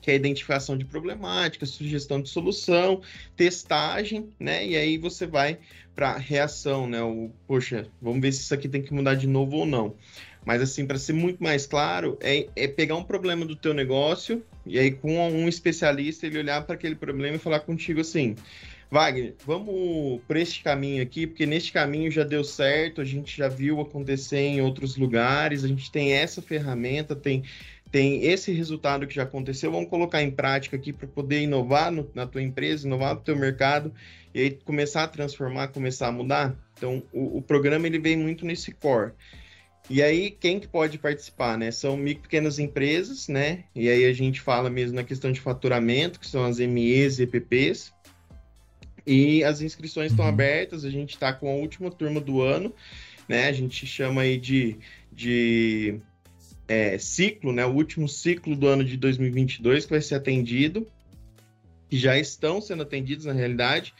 que 0.00 0.10
é 0.10 0.14
a 0.14 0.16
identificação 0.16 0.78
de 0.78 0.84
problemáticas, 0.84 1.70
sugestão 1.70 2.20
de 2.20 2.28
solução, 2.28 3.02
testagem, 3.36 4.28
né? 4.38 4.64
E 4.64 4.76
aí 4.76 4.96
você 4.98 5.26
vai 5.26 5.58
para 5.94 6.16
reação, 6.16 6.86
né? 6.86 7.02
O, 7.02 7.30
poxa, 7.48 7.86
vamos 8.00 8.20
ver 8.20 8.32
se 8.32 8.42
isso 8.42 8.54
aqui 8.54 8.68
tem 8.68 8.82
que 8.82 8.94
mudar 8.94 9.14
de 9.14 9.26
novo 9.26 9.56
ou 9.56 9.66
não. 9.66 9.96
Mas 10.44 10.62
assim, 10.62 10.86
para 10.86 10.96
ser 10.96 11.14
muito 11.14 11.42
mais 11.42 11.66
claro, 11.66 12.16
é, 12.20 12.46
é, 12.54 12.68
pegar 12.68 12.94
um 12.94 13.02
problema 13.02 13.44
do 13.44 13.56
teu 13.56 13.74
negócio 13.74 14.44
e 14.64 14.78
aí 14.78 14.92
com 14.92 15.18
um 15.28 15.48
especialista 15.48 16.24
ele 16.24 16.38
olhar 16.38 16.62
para 16.62 16.76
aquele 16.76 16.94
problema 16.94 17.34
e 17.34 17.40
falar 17.40 17.58
contigo 17.60 18.00
assim: 18.00 18.36
Wagner, 18.90 19.34
vamos 19.44 20.20
por 20.26 20.36
este 20.36 20.62
caminho 20.62 21.02
aqui, 21.02 21.26
porque 21.26 21.44
neste 21.44 21.72
caminho 21.72 22.10
já 22.10 22.22
deu 22.22 22.44
certo, 22.44 23.00
a 23.00 23.04
gente 23.04 23.36
já 23.36 23.48
viu 23.48 23.80
acontecer 23.80 24.38
em 24.38 24.60
outros 24.60 24.96
lugares, 24.96 25.64
a 25.64 25.68
gente 25.68 25.90
tem 25.90 26.12
essa 26.12 26.40
ferramenta, 26.40 27.16
tem, 27.16 27.42
tem 27.90 28.24
esse 28.24 28.52
resultado 28.52 29.06
que 29.06 29.14
já 29.14 29.24
aconteceu, 29.24 29.72
vamos 29.72 29.90
colocar 29.90 30.22
em 30.22 30.30
prática 30.30 30.76
aqui 30.76 30.92
para 30.92 31.08
poder 31.08 31.40
inovar 31.40 31.90
no, 31.90 32.08
na 32.14 32.26
tua 32.26 32.42
empresa, 32.42 32.86
inovar 32.86 33.16
no 33.16 33.20
teu 33.20 33.36
mercado 33.36 33.92
e 34.32 34.40
aí 34.40 34.50
começar 34.50 35.02
a 35.02 35.08
transformar, 35.08 35.68
começar 35.68 36.06
a 36.06 36.12
mudar. 36.12 36.54
Então, 36.76 37.02
o, 37.12 37.38
o 37.38 37.42
programa 37.42 37.86
ele 37.86 37.98
vem 37.98 38.16
muito 38.16 38.46
nesse 38.46 38.70
core. 38.70 39.12
E 39.88 40.02
aí, 40.02 40.30
quem 40.32 40.58
que 40.58 40.66
pode 40.66 40.98
participar, 40.98 41.56
né? 41.56 41.70
São 41.70 41.96
micro 41.96 42.24
pequenas 42.24 42.58
empresas, 42.58 43.28
né? 43.28 43.64
E 43.74 43.88
aí 43.88 44.04
a 44.04 44.12
gente 44.12 44.40
fala 44.40 44.68
mesmo 44.68 44.96
na 44.96 45.04
questão 45.04 45.30
de 45.30 45.40
faturamento, 45.40 46.18
que 46.18 46.26
são 46.26 46.44
as 46.44 46.58
MEs 46.58 47.20
e 47.20 47.22
EPPs. 47.22 47.92
E 49.06 49.44
as 49.44 49.60
inscrições 49.60 50.10
estão 50.10 50.24
uhum. 50.24 50.32
abertas, 50.32 50.84
a 50.84 50.90
gente 50.90 51.10
está 51.10 51.32
com 51.32 51.48
a 51.48 51.54
última 51.54 51.90
turma 51.90 52.20
do 52.20 52.42
ano, 52.42 52.74
né? 53.28 53.46
A 53.46 53.52
gente 53.52 53.86
chama 53.86 54.22
aí 54.22 54.36
de, 54.36 54.76
de 55.12 56.00
é, 56.66 56.98
ciclo, 56.98 57.52
né? 57.52 57.64
O 57.64 57.72
último 57.72 58.08
ciclo 58.08 58.56
do 58.56 58.66
ano 58.66 58.84
de 58.84 58.96
2022 58.96 59.84
que 59.84 59.92
vai 59.92 60.00
ser 60.00 60.16
atendido, 60.16 60.86
que 61.88 61.96
já 61.96 62.18
estão 62.18 62.60
sendo 62.60 62.82
atendidos 62.82 63.26
na 63.26 63.32
realidade. 63.32 63.94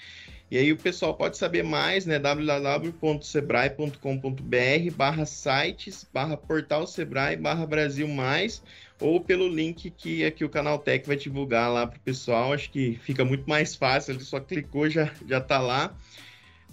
E 0.51 0.57
aí 0.57 0.73
o 0.73 0.77
pessoal 0.77 1.15
pode 1.15 1.37
saber 1.37 1.63
mais, 1.65 2.07
né? 2.07 2.21
www.sebrae.com.br 2.21 4.97
barra 4.97 5.27
sites, 5.27 6.07
barra 6.13 6.37
portal 6.37 6.87
Sebrae, 6.87 7.37
barra 7.37 7.67
Brasil 7.67 8.07
Mais, 8.07 8.63
ou 9.01 9.21
pelo 9.21 9.49
link 9.49 9.91
que 9.91 10.25
aqui 10.25 10.45
o 10.45 10.49
Canal 10.49 10.79
Tech 10.79 11.07
vai 11.07 11.17
divulgar 11.17 11.71
lá 11.73 11.87
para 11.87 11.99
o 11.99 12.01
pessoal. 12.01 12.53
Acho 12.53 12.71
que 12.71 12.99
fica 13.03 13.25
muito 13.25 13.49
mais 13.49 13.75
fácil, 13.75 14.15
ele 14.15 14.25
só 14.25 14.41
clicou, 14.41 14.89
já, 14.89 15.13
já 15.27 15.41
tá 15.41 15.59
lá. 15.59 15.95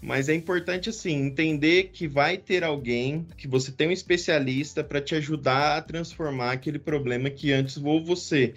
Mas 0.01 0.27
é 0.27 0.33
importante, 0.33 0.89
assim, 0.89 1.13
entender 1.13 1.91
que 1.93 2.09
vai 2.09 2.37
ter 2.37 2.61
alguém, 2.61 3.25
que 3.37 3.47
você 3.47 3.71
tem 3.71 3.87
um 3.87 3.91
especialista 3.91 4.83
para 4.83 4.99
te 4.99 5.15
ajudar 5.15 5.77
a 5.77 5.81
transformar 5.81 6.51
aquele 6.51 6.77
problema 6.77 7.29
que 7.29 7.53
antes 7.53 7.77
ou 7.77 8.03
você 8.03 8.53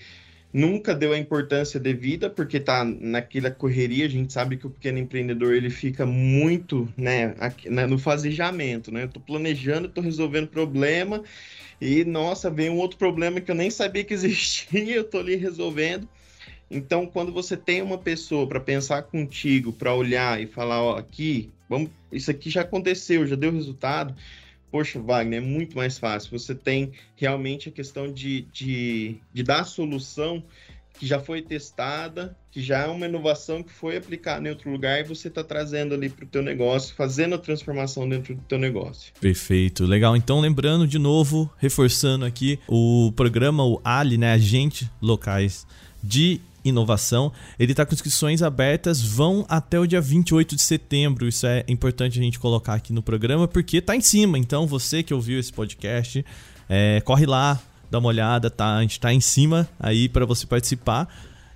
nunca 0.56 0.94
deu 0.94 1.12
a 1.12 1.18
importância 1.18 1.78
devida, 1.78 2.30
porque 2.30 2.58
tá 2.58 2.82
naquela 2.82 3.50
correria, 3.50 4.06
a 4.06 4.08
gente 4.08 4.32
sabe 4.32 4.56
que 4.56 4.66
o 4.66 4.70
pequeno 4.70 4.96
empreendedor 4.98 5.52
ele 5.52 5.68
fica 5.68 6.06
muito, 6.06 6.88
né, 6.96 7.34
aqui, 7.38 7.68
né 7.68 7.86
no 7.86 7.98
fazejamento, 7.98 8.90
né? 8.90 9.02
Eu 9.02 9.08
tô 9.08 9.20
planejando, 9.20 9.86
tô 9.86 10.00
resolvendo 10.00 10.48
problema 10.48 11.22
e 11.78 12.06
nossa, 12.06 12.50
vem 12.50 12.70
um 12.70 12.78
outro 12.78 12.96
problema 12.96 13.38
que 13.38 13.50
eu 13.50 13.54
nem 13.54 13.70
sabia 13.70 14.02
que 14.02 14.14
existia, 14.14 14.96
eu 14.96 15.04
tô 15.04 15.18
ali 15.18 15.36
resolvendo. 15.36 16.08
Então, 16.70 17.06
quando 17.06 17.32
você 17.32 17.54
tem 17.54 17.82
uma 17.82 17.98
pessoa 17.98 18.48
para 18.48 18.58
pensar 18.58 19.02
contigo, 19.02 19.74
para 19.74 19.94
olhar 19.94 20.40
e 20.40 20.46
falar, 20.46 20.82
ó, 20.82 20.96
aqui, 20.96 21.50
vamos, 21.68 21.90
isso 22.10 22.30
aqui 22.30 22.48
já 22.48 22.62
aconteceu, 22.62 23.26
já 23.26 23.36
deu 23.36 23.52
resultado, 23.52 24.16
poxa, 24.76 25.00
Wagner, 25.00 25.38
é 25.38 25.42
muito 25.42 25.74
mais 25.74 25.98
fácil. 25.98 26.38
Você 26.38 26.54
tem 26.54 26.92
realmente 27.16 27.70
a 27.70 27.72
questão 27.72 28.12
de, 28.12 28.42
de, 28.52 29.16
de 29.32 29.42
dar 29.42 29.60
a 29.60 29.64
solução 29.64 30.42
que 30.98 31.06
já 31.06 31.18
foi 31.18 31.40
testada, 31.40 32.36
que 32.50 32.62
já 32.62 32.80
é 32.80 32.86
uma 32.86 33.06
inovação 33.06 33.62
que 33.62 33.72
foi 33.72 33.96
aplicada 33.96 34.46
em 34.46 34.50
outro 34.50 34.70
lugar 34.70 35.00
e 35.00 35.04
você 35.04 35.28
está 35.28 35.42
trazendo 35.42 35.94
ali 35.94 36.10
para 36.10 36.26
o 36.26 36.28
teu 36.28 36.42
negócio, 36.42 36.94
fazendo 36.94 37.34
a 37.34 37.38
transformação 37.38 38.06
dentro 38.06 38.34
do 38.34 38.42
teu 38.42 38.58
negócio. 38.58 39.14
Perfeito, 39.18 39.86
legal. 39.86 40.14
Então, 40.14 40.40
lembrando 40.40 40.86
de 40.86 40.98
novo, 40.98 41.50
reforçando 41.56 42.26
aqui 42.26 42.58
o 42.68 43.10
programa, 43.16 43.64
o 43.64 43.80
Ali, 43.82 44.18
né, 44.18 44.34
Agente 44.34 44.90
Locais 45.00 45.66
de 46.04 46.38
inovação. 46.68 47.32
Ele 47.58 47.72
está 47.72 47.84
com 47.84 47.94
inscrições 47.94 48.42
abertas, 48.42 49.02
vão 49.02 49.44
até 49.48 49.78
o 49.78 49.86
dia 49.86 50.00
28 50.00 50.56
de 50.56 50.62
setembro. 50.62 51.28
Isso 51.28 51.46
é 51.46 51.64
importante 51.68 52.18
a 52.18 52.22
gente 52.22 52.38
colocar 52.38 52.74
aqui 52.74 52.92
no 52.92 53.02
programa, 53.02 53.46
porque 53.46 53.80
tá 53.80 53.94
em 53.96 54.00
cima. 54.00 54.38
Então, 54.38 54.66
você 54.66 55.02
que 55.02 55.14
ouviu 55.14 55.38
esse 55.38 55.52
podcast, 55.52 56.24
é, 56.68 57.00
corre 57.02 57.26
lá, 57.26 57.60
dá 57.90 57.98
uma 57.98 58.08
olhada, 58.08 58.50
tá? 58.50 58.76
A 58.76 58.82
gente 58.82 59.00
tá 59.00 59.12
em 59.12 59.20
cima 59.20 59.68
aí 59.78 60.08
para 60.08 60.24
você 60.24 60.46
participar. 60.46 61.08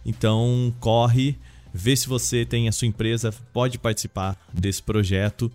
Então, 0.05 0.73
corre, 0.81 1.37
vê 1.73 1.95
se 1.97 2.09
você 2.09 2.45
tem 2.45 2.69
a 2.69 2.73
sua 2.73 2.89
empresa, 2.89 3.33
pode 3.53 3.79
participar 3.79 4.37
desse 4.53 4.83
projeto, 4.83 5.51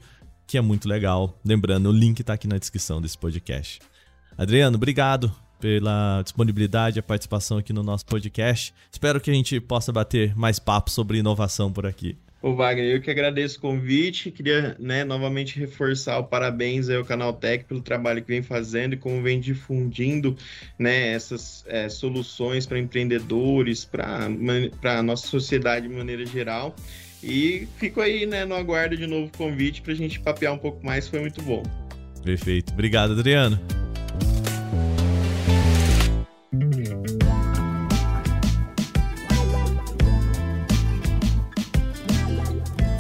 que 0.48 0.58
é 0.58 0.62
muito 0.62 0.88
legal. 0.88 1.38
Lembrando, 1.44 1.89
o 1.89 1.91
link 1.91 2.20
está 2.20 2.34
aqui 2.34 2.48
na 2.48 2.58
descrição 2.58 3.02
desse 3.02 3.18
podcast. 3.18 3.80
Adriano, 4.38 4.76
obrigado 4.76 5.44
pela 5.65 6.21
disponibilidade 6.21 6.99
e 6.99 6.99
a 6.99 7.04
participação 7.04 7.58
aqui 7.58 7.73
no 7.73 7.82
nosso 7.82 8.06
podcast. 8.06 8.71
Espero 8.91 9.19
que 9.19 9.32
a 9.32 9.34
gente 9.34 9.60
possa 9.60 9.91
bater 9.91 10.38
mais 10.38 10.60
papo 10.60 10.91
sobre 10.91 11.17
inovação 11.17 11.73
por 11.73 11.88
aqui. 11.88 12.15
Ô 12.39 12.54
Wagner, 12.54 12.86
eu 12.86 13.01
que 13.01 13.10
agradeço 13.10 13.58
o 13.58 13.62
convite, 13.62 14.30
queria 14.30 14.75
né, 14.78 15.04
novamente 15.04 15.60
reforçar 15.60 16.19
o 16.19 16.23
parabéns 16.23 16.88
ao 16.88 17.04
Canal 17.04 17.34
Tech 17.34 17.63
pelo 17.63 17.82
trabalho 17.82 18.21
que 18.21 18.28
vem 18.28 18.43
fazendo 18.43 18.93
e 18.93 18.97
como 18.97 19.23
vem 19.23 19.39
difundindo 19.39 20.38
né, 20.78 21.13
essas 21.13 21.65
é, 21.65 21.89
soluções 21.89 22.67
para 22.67 22.78
empreendedores, 22.78 23.84
para 23.86 24.28
a 24.84 25.01
nossa 25.01 25.25
sociedade 25.25 25.88
de 25.88 25.95
maneira 25.95 26.28
geral. 26.28 26.75
E 27.23 27.67
fico 27.80 28.01
aí 28.01 28.28
né, 28.28 28.45
no 28.45 28.54
aguardo 28.54 28.95
de 28.95 29.08
novo 29.08 29.32
convite 29.36 29.82
para 29.82 29.93
a 29.93 29.95
gente 29.95 30.19
papear 30.19 30.54
um 30.54 30.60
pouco 30.60 30.86
mais, 30.86 31.08
foi 31.08 31.21
muito 31.21 31.41
bom. 31.41 31.63
Perfeito. 32.23 32.71
Obrigado, 32.71 33.13
Adriano. 33.13 33.60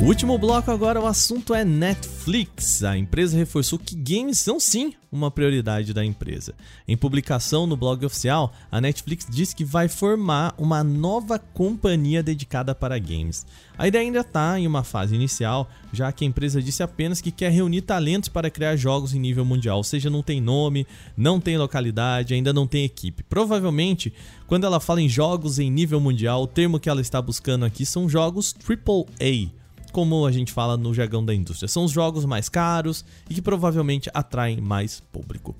O 0.05 0.07
último 0.07 0.37
bloco 0.37 0.69
agora, 0.69 1.01
o 1.01 1.07
assunto 1.07 1.51
é 1.51 1.65
Netflix. 1.65 2.83
A 2.83 2.95
empresa 2.95 3.35
reforçou 3.35 3.79
que 3.79 3.95
games 3.95 4.37
são 4.37 4.59
sim 4.59 4.93
uma 5.11 5.31
prioridade 5.31 5.95
da 5.95 6.05
empresa. 6.05 6.53
Em 6.87 6.95
publicação 6.95 7.65
no 7.65 7.75
blog 7.75 8.05
oficial, 8.05 8.53
a 8.71 8.79
Netflix 8.79 9.25
diz 9.27 9.51
que 9.51 9.65
vai 9.65 9.87
formar 9.87 10.53
uma 10.59 10.83
nova 10.83 11.39
companhia 11.39 12.21
dedicada 12.21 12.75
para 12.75 12.99
games. 12.99 13.47
A 13.75 13.87
ideia 13.87 14.03
ainda 14.03 14.19
está 14.19 14.59
em 14.59 14.67
uma 14.67 14.83
fase 14.83 15.15
inicial, 15.15 15.67
já 15.91 16.11
que 16.11 16.23
a 16.23 16.27
empresa 16.27 16.61
disse 16.61 16.83
apenas 16.83 17.19
que 17.19 17.31
quer 17.31 17.51
reunir 17.51 17.81
talentos 17.81 18.29
para 18.29 18.51
criar 18.51 18.75
jogos 18.75 19.15
em 19.15 19.19
nível 19.19 19.43
mundial, 19.43 19.77
ou 19.77 19.83
seja, 19.83 20.07
não 20.07 20.21
tem 20.21 20.39
nome, 20.39 20.85
não 21.17 21.39
tem 21.39 21.57
localidade, 21.57 22.35
ainda 22.35 22.53
não 22.53 22.67
tem 22.67 22.85
equipe. 22.85 23.23
Provavelmente, 23.23 24.13
quando 24.45 24.65
ela 24.67 24.79
fala 24.79 25.01
em 25.01 25.09
jogos 25.09 25.57
em 25.57 25.71
nível 25.71 25.99
mundial, 25.99 26.43
o 26.43 26.47
termo 26.47 26.79
que 26.79 26.89
ela 26.89 27.01
está 27.01 27.19
buscando 27.19 27.65
aqui 27.65 27.87
são 27.87 28.07
jogos 28.07 28.53
AAA 28.63 29.64
como 29.95 30.25
a 30.25 30.31
gente 30.33 30.51
fala 30.51 30.75
no 30.75 30.93
jargão 30.93 31.23
da 31.23 31.33
indústria. 31.33 31.69
São 31.69 31.85
os 31.85 31.91
jogos 31.93 32.25
mais 32.25 32.49
caros 32.49 33.05
e 33.29 33.33
que 33.33 33.41
provavelmente 33.41 34.09
atraem 34.13 34.59
mais 34.59 34.99
público. 34.99 35.55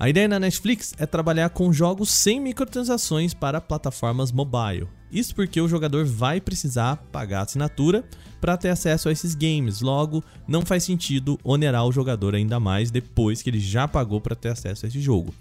A 0.00 0.08
ideia 0.08 0.26
na 0.26 0.40
Netflix 0.40 0.94
é 0.98 1.06
trabalhar 1.06 1.48
com 1.50 1.72
jogos 1.72 2.10
sem 2.10 2.40
microtransações 2.40 3.34
para 3.34 3.60
plataformas 3.60 4.32
mobile. 4.32 4.88
Isso 5.12 5.32
porque 5.32 5.60
o 5.60 5.68
jogador 5.68 6.04
vai 6.04 6.40
precisar 6.40 6.96
pagar 7.12 7.42
assinatura 7.42 8.04
para 8.40 8.56
ter 8.56 8.70
acesso 8.70 9.08
a 9.08 9.12
esses 9.12 9.36
games, 9.36 9.80
logo 9.80 10.24
não 10.48 10.66
faz 10.66 10.82
sentido 10.82 11.38
onerar 11.44 11.86
o 11.86 11.92
jogador 11.92 12.34
ainda 12.34 12.58
mais 12.58 12.90
depois 12.90 13.42
que 13.42 13.50
ele 13.50 13.60
já 13.60 13.86
pagou 13.86 14.20
para 14.20 14.34
ter 14.34 14.48
acesso 14.48 14.86
a 14.86 14.88
esse 14.88 15.00
jogo. 15.00 15.32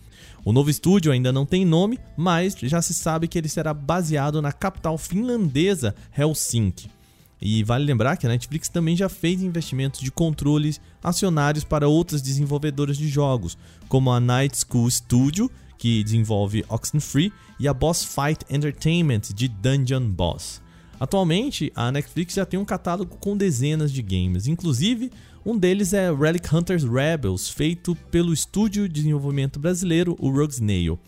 O 0.45 0.53
novo 0.53 0.69
estúdio 0.69 1.11
ainda 1.11 1.31
não 1.31 1.45
tem 1.45 1.65
nome, 1.65 1.97
mas 2.15 2.55
já 2.61 2.83
se 2.83 2.93
sabe 2.93 3.27
que 3.27 3.35
ele 3.39 3.49
será 3.49 3.73
baseado 3.73 4.43
na 4.43 4.51
capital 4.51 4.95
finlandesa 4.95 5.95
Helsinki. 6.15 6.96
E 7.41 7.63
vale 7.63 7.85
lembrar 7.85 8.17
que 8.17 8.25
a 8.25 8.29
Netflix 8.29 8.67
também 8.67 8.95
já 8.95 9.07
fez 9.07 9.41
investimentos 9.41 9.99
de 9.99 10.11
controles 10.11 10.81
acionários 11.03 11.63
para 11.63 11.87
outras 11.87 12.21
desenvolvedoras 12.21 12.97
de 12.97 13.07
jogos, 13.07 13.57
como 13.87 14.11
a 14.11 14.19
Night 14.19 14.57
School 14.57 14.89
Studio, 14.89 15.49
que 15.77 16.03
desenvolve 16.03 16.65
Oxenfree, 16.67 17.31
e 17.59 17.67
a 17.67 17.73
Boss 17.73 18.03
Fight 18.03 18.43
Entertainment 18.49 19.21
de 19.33 19.47
Dungeon 19.47 20.09
Boss. 20.09 20.61
Atualmente, 20.99 21.71
a 21.75 21.91
Netflix 21.91 22.33
já 22.33 22.45
tem 22.45 22.59
um 22.59 22.65
catálogo 22.65 23.17
com 23.17 23.37
dezenas 23.37 23.91
de 23.91 24.01
games, 24.01 24.47
inclusive 24.47 25.11
um 25.45 25.57
deles 25.57 25.93
é 25.93 26.13
Relic 26.13 26.53
Hunters 26.53 26.83
Rebels, 26.83 27.49
feito 27.49 27.95
pelo 28.11 28.33
estúdio 28.33 28.87
de 28.87 28.95
desenvolvimento 28.95 29.59
brasileiro, 29.59 30.15
o 30.19 30.29
Rogue 30.29 30.53
Snail. 30.53 30.99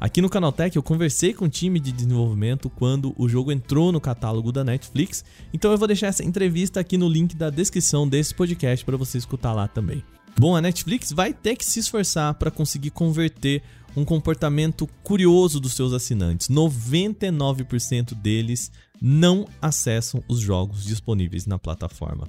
Aqui 0.00 0.22
no 0.22 0.30
Canaltech 0.30 0.76
eu 0.76 0.82
conversei 0.82 1.34
com 1.34 1.46
o 1.46 1.48
time 1.48 1.80
de 1.80 1.90
desenvolvimento 1.90 2.70
quando 2.70 3.12
o 3.18 3.28
jogo 3.28 3.50
entrou 3.50 3.90
no 3.90 4.00
catálogo 4.00 4.52
da 4.52 4.62
Netflix, 4.62 5.24
então 5.52 5.72
eu 5.72 5.78
vou 5.78 5.88
deixar 5.88 6.06
essa 6.06 6.24
entrevista 6.24 6.78
aqui 6.78 6.96
no 6.96 7.08
link 7.08 7.34
da 7.34 7.50
descrição 7.50 8.08
desse 8.08 8.32
podcast 8.32 8.84
para 8.84 8.96
você 8.96 9.18
escutar 9.18 9.52
lá 9.52 9.66
também. 9.66 10.04
Bom, 10.38 10.54
a 10.54 10.60
Netflix 10.60 11.10
vai 11.10 11.32
ter 11.32 11.56
que 11.56 11.64
se 11.64 11.80
esforçar 11.80 12.32
para 12.34 12.48
conseguir 12.48 12.90
converter 12.90 13.60
um 13.96 14.04
comportamento 14.04 14.88
curioso 15.02 15.58
dos 15.58 15.74
seus 15.74 15.92
assinantes. 15.92 16.46
99% 16.46 18.14
deles 18.14 18.70
não 19.02 19.48
acessam 19.60 20.22
os 20.28 20.38
jogos 20.38 20.84
disponíveis 20.84 21.44
na 21.44 21.58
plataforma. 21.58 22.28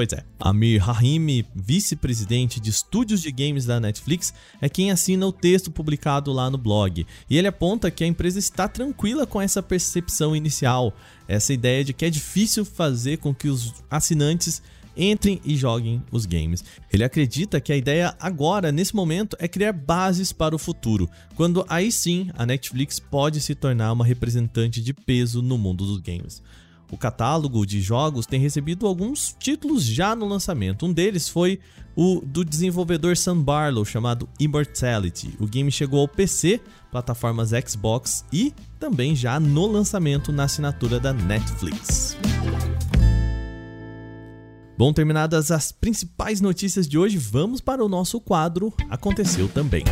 Pois 0.00 0.14
é, 0.14 0.24
Amir 0.38 0.80
Rahimi, 0.80 1.44
vice-presidente 1.54 2.58
de 2.58 2.70
estúdios 2.70 3.20
de 3.20 3.30
games 3.30 3.66
da 3.66 3.78
Netflix, 3.78 4.32
é 4.58 4.66
quem 4.66 4.90
assina 4.90 5.26
o 5.26 5.30
texto 5.30 5.70
publicado 5.70 6.32
lá 6.32 6.48
no 6.48 6.56
blog. 6.56 7.06
E 7.28 7.36
ele 7.36 7.46
aponta 7.46 7.90
que 7.90 8.02
a 8.02 8.06
empresa 8.06 8.38
está 8.38 8.66
tranquila 8.66 9.26
com 9.26 9.42
essa 9.42 9.62
percepção 9.62 10.34
inicial, 10.34 10.96
essa 11.28 11.52
ideia 11.52 11.84
de 11.84 11.92
que 11.92 12.06
é 12.06 12.08
difícil 12.08 12.64
fazer 12.64 13.18
com 13.18 13.34
que 13.34 13.48
os 13.48 13.74
assinantes 13.90 14.62
entrem 14.96 15.38
e 15.44 15.54
joguem 15.54 16.02
os 16.10 16.24
games. 16.24 16.64
Ele 16.90 17.04
acredita 17.04 17.60
que 17.60 17.70
a 17.70 17.76
ideia 17.76 18.16
agora, 18.18 18.72
nesse 18.72 18.96
momento, 18.96 19.36
é 19.38 19.46
criar 19.46 19.74
bases 19.74 20.32
para 20.32 20.56
o 20.56 20.58
futuro, 20.58 21.10
quando 21.34 21.62
aí 21.68 21.92
sim 21.92 22.30
a 22.38 22.46
Netflix 22.46 22.98
pode 22.98 23.38
se 23.42 23.54
tornar 23.54 23.92
uma 23.92 24.06
representante 24.06 24.80
de 24.80 24.94
peso 24.94 25.42
no 25.42 25.58
mundo 25.58 25.84
dos 25.84 25.98
games. 25.98 26.42
O 26.90 26.96
catálogo 26.96 27.64
de 27.64 27.80
jogos 27.80 28.26
tem 28.26 28.40
recebido 28.40 28.86
alguns 28.86 29.34
títulos 29.38 29.84
já 29.84 30.16
no 30.16 30.26
lançamento. 30.26 30.86
Um 30.86 30.92
deles 30.92 31.28
foi 31.28 31.60
o 31.94 32.20
do 32.24 32.44
desenvolvedor 32.44 33.16
Sam 33.16 33.40
Barlow, 33.40 33.84
chamado 33.84 34.28
Immortality. 34.38 35.34
O 35.38 35.46
game 35.46 35.70
chegou 35.70 36.00
ao 36.00 36.08
PC, 36.08 36.60
plataformas 36.90 37.50
Xbox 37.68 38.24
e 38.32 38.52
também 38.78 39.14
já 39.14 39.38
no 39.38 39.66
lançamento 39.66 40.32
na 40.32 40.44
assinatura 40.44 40.98
da 40.98 41.12
Netflix. 41.12 42.16
Bom, 44.76 44.92
terminadas 44.94 45.50
as 45.50 45.70
principais 45.70 46.40
notícias 46.40 46.88
de 46.88 46.96
hoje, 46.96 47.18
vamos 47.18 47.60
para 47.60 47.84
o 47.84 47.88
nosso 47.88 48.18
quadro 48.18 48.72
Aconteceu 48.88 49.46
Também. 49.46 49.84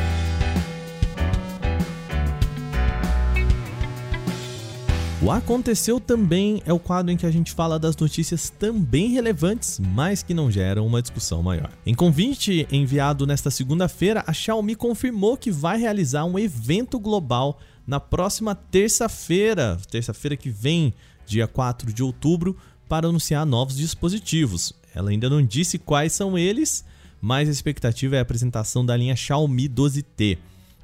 O 5.29 5.31
Aconteceu 5.31 6.01
também 6.01 6.63
é 6.65 6.73
o 6.73 6.79
quadro 6.79 7.13
em 7.13 7.17
que 7.19 7.27
a 7.27 7.31
gente 7.31 7.53
fala 7.53 7.79
das 7.79 7.95
notícias 7.95 8.49
também 8.49 9.11
relevantes, 9.11 9.79
mas 9.79 10.23
que 10.23 10.33
não 10.33 10.51
geram 10.51 10.87
uma 10.87 11.03
discussão 11.03 11.43
maior. 11.43 11.71
Em 11.85 11.95
convite 11.95 12.67
enviado 12.73 13.27
nesta 13.27 13.51
segunda-feira, 13.51 14.25
a 14.27 14.33
Xiaomi 14.33 14.75
confirmou 14.75 15.37
que 15.37 15.51
vai 15.51 15.77
realizar 15.77 16.25
um 16.25 16.39
evento 16.39 16.99
global 16.99 17.61
na 17.87 18.01
próxima 18.01 18.55
terça-feira, 18.55 19.77
terça-feira 19.91 20.35
que 20.35 20.49
vem, 20.49 20.95
dia 21.27 21.47
4 21.47 21.93
de 21.93 22.03
outubro, 22.03 22.57
para 22.89 23.07
anunciar 23.07 23.45
novos 23.45 23.77
dispositivos. 23.77 24.73
Ela 24.95 25.11
ainda 25.11 25.29
não 25.29 25.45
disse 25.45 25.79
quais 25.79 26.15
são 26.15 26.39
eles, 26.39 26.87
mas 27.21 27.51
a 27.51 27.53
expectativa 27.53 28.17
é 28.17 28.19
a 28.19 28.23
apresentação 28.23 28.83
da 28.83 28.97
linha 28.97 29.15
Xiaomi 29.15 29.69
12T. 29.69 30.39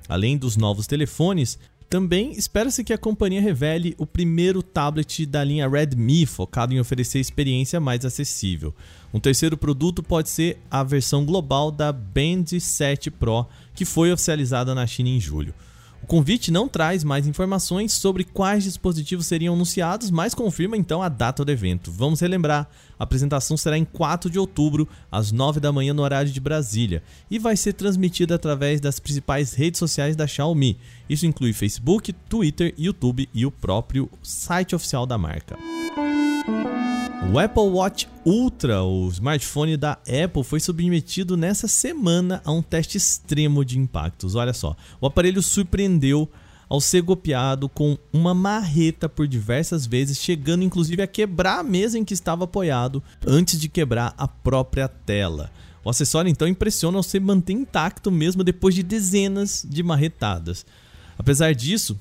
Além 0.07 0.37
dos 0.37 0.55
novos 0.55 0.87
telefones, 0.87 1.59
também 1.89 2.33
espera-se 2.33 2.83
que 2.83 2.93
a 2.93 2.99
companhia 2.99 3.41
revele 3.41 3.95
o 3.99 4.07
primeiro 4.07 4.63
tablet 4.63 5.25
da 5.27 5.45
linha 5.45 5.69
Redmi, 5.69 6.27
focado 6.27 6.75
em 6.75 6.81
oferecer 6.81 7.21
experiência 7.21 7.79
mais 7.79 8.05
acessível. 8.05 8.75
Um 9.13 9.21
terceiro 9.21 9.57
produto 9.57 10.03
pode 10.03 10.29
ser 10.29 10.59
a 10.71 10.83
versão 10.83 11.25
global 11.25 11.71
da 11.71 11.93
Band 11.93 12.59
7 12.59 13.11
Pro, 13.11 13.47
que 13.75 13.85
foi 13.85 14.13
oficializada 14.13 14.75
na 14.75 14.87
China 14.87 15.09
em 15.09 15.21
julho. 15.21 15.55
O 16.05 16.07
convite 16.07 16.51
não 16.51 16.69
traz 16.69 17.03
mais 17.03 17.27
informações 17.27 17.95
sobre 17.95 18.25
quais 18.25 18.63
dispositivos 18.63 19.25
seriam 19.25 19.55
anunciados, 19.55 20.11
mas 20.11 20.35
confirma 20.35 20.77
então 20.77 21.03
a 21.03 21.09
data 21.09 21.43
do 21.43 21.51
evento. 21.51 21.91
Vamos 21.91 22.21
relembrar: 22.21 22.69
a 22.99 23.05
apresentação 23.05 23.57
será 23.57 23.79
em 23.79 23.87
4 23.87 24.29
de 24.29 24.39
outubro, 24.39 24.87
às 25.11 25.33
9 25.33 25.61
da 25.61 25.73
manhã, 25.73 25.95
no 25.95 26.03
horário 26.03 26.31
de 26.31 26.39
Brasília, 26.39 27.03
e 27.31 27.39
vai 27.39 27.57
ser 27.57 27.73
transmitida 27.73 28.35
através 28.35 28.83
das 28.83 29.01
principais 29.01 29.55
redes 29.55 29.79
sociais 29.79 30.15
da 30.15 30.27
Xiaomi. 30.27 30.79
Isso 31.09 31.25
inclui 31.25 31.55
Facebook, 31.55 32.13
Twitter, 32.13 32.75
YouTube 32.77 33.27
e 33.33 33.47
o 33.47 33.51
próprio 33.51 34.11
site 34.23 34.77
oficial 34.77 35.07
da 35.07 35.17
marca. 35.17 35.57
O 37.33 37.39
Apple 37.39 37.63
Watch 37.65 38.09
Ultra, 38.25 38.83
o 38.83 39.09
smartphone 39.09 39.77
da 39.77 39.93
Apple, 39.93 40.45
foi 40.45 40.61
submetido 40.61 41.37
nessa 41.37 41.67
semana 41.67 42.41
a 42.45 42.53
um 42.53 42.63
teste 42.63 42.97
extremo 42.97 43.65
de 43.65 43.79
impactos. 43.79 44.35
Olha 44.35 44.53
só, 44.53 44.77
o 45.01 45.07
aparelho 45.07 45.43
surpreendeu 45.43 46.31
ao 46.69 46.81
ser 46.81 47.03
golpeado 47.03 47.69
com 47.69 47.99
uma 48.13 48.35
marreta 48.35 49.09
por 49.09 49.27
diversas 49.27 49.87
vezes, 49.87 50.19
chegando 50.19 50.65
inclusive 50.65 51.03
a 51.03 51.07
quebrar 51.07 51.61
a 51.61 51.63
mesa 51.63 51.99
em 51.99 52.05
que 52.05 52.15
estava 52.15 52.45
apoiado 52.45 53.03
antes 53.27 53.61
de 53.61 53.69
quebrar 53.69 54.15
a 54.17 54.27
própria 54.29 54.89
tela. 54.89 55.51
O 55.85 55.91
acessório 55.91 56.31
então 56.31 56.49
impressiona 56.49 56.97
ao 56.97 57.03
se 57.03 57.21
manter 57.21 57.53
intacto 57.53 58.11
mesmo 58.11 58.43
depois 58.43 58.75
de 58.75 58.83
dezenas 58.83 59.67
de 59.69 59.83
marretadas. 59.83 60.65
Apesar 61.19 61.55
disso, 61.55 61.99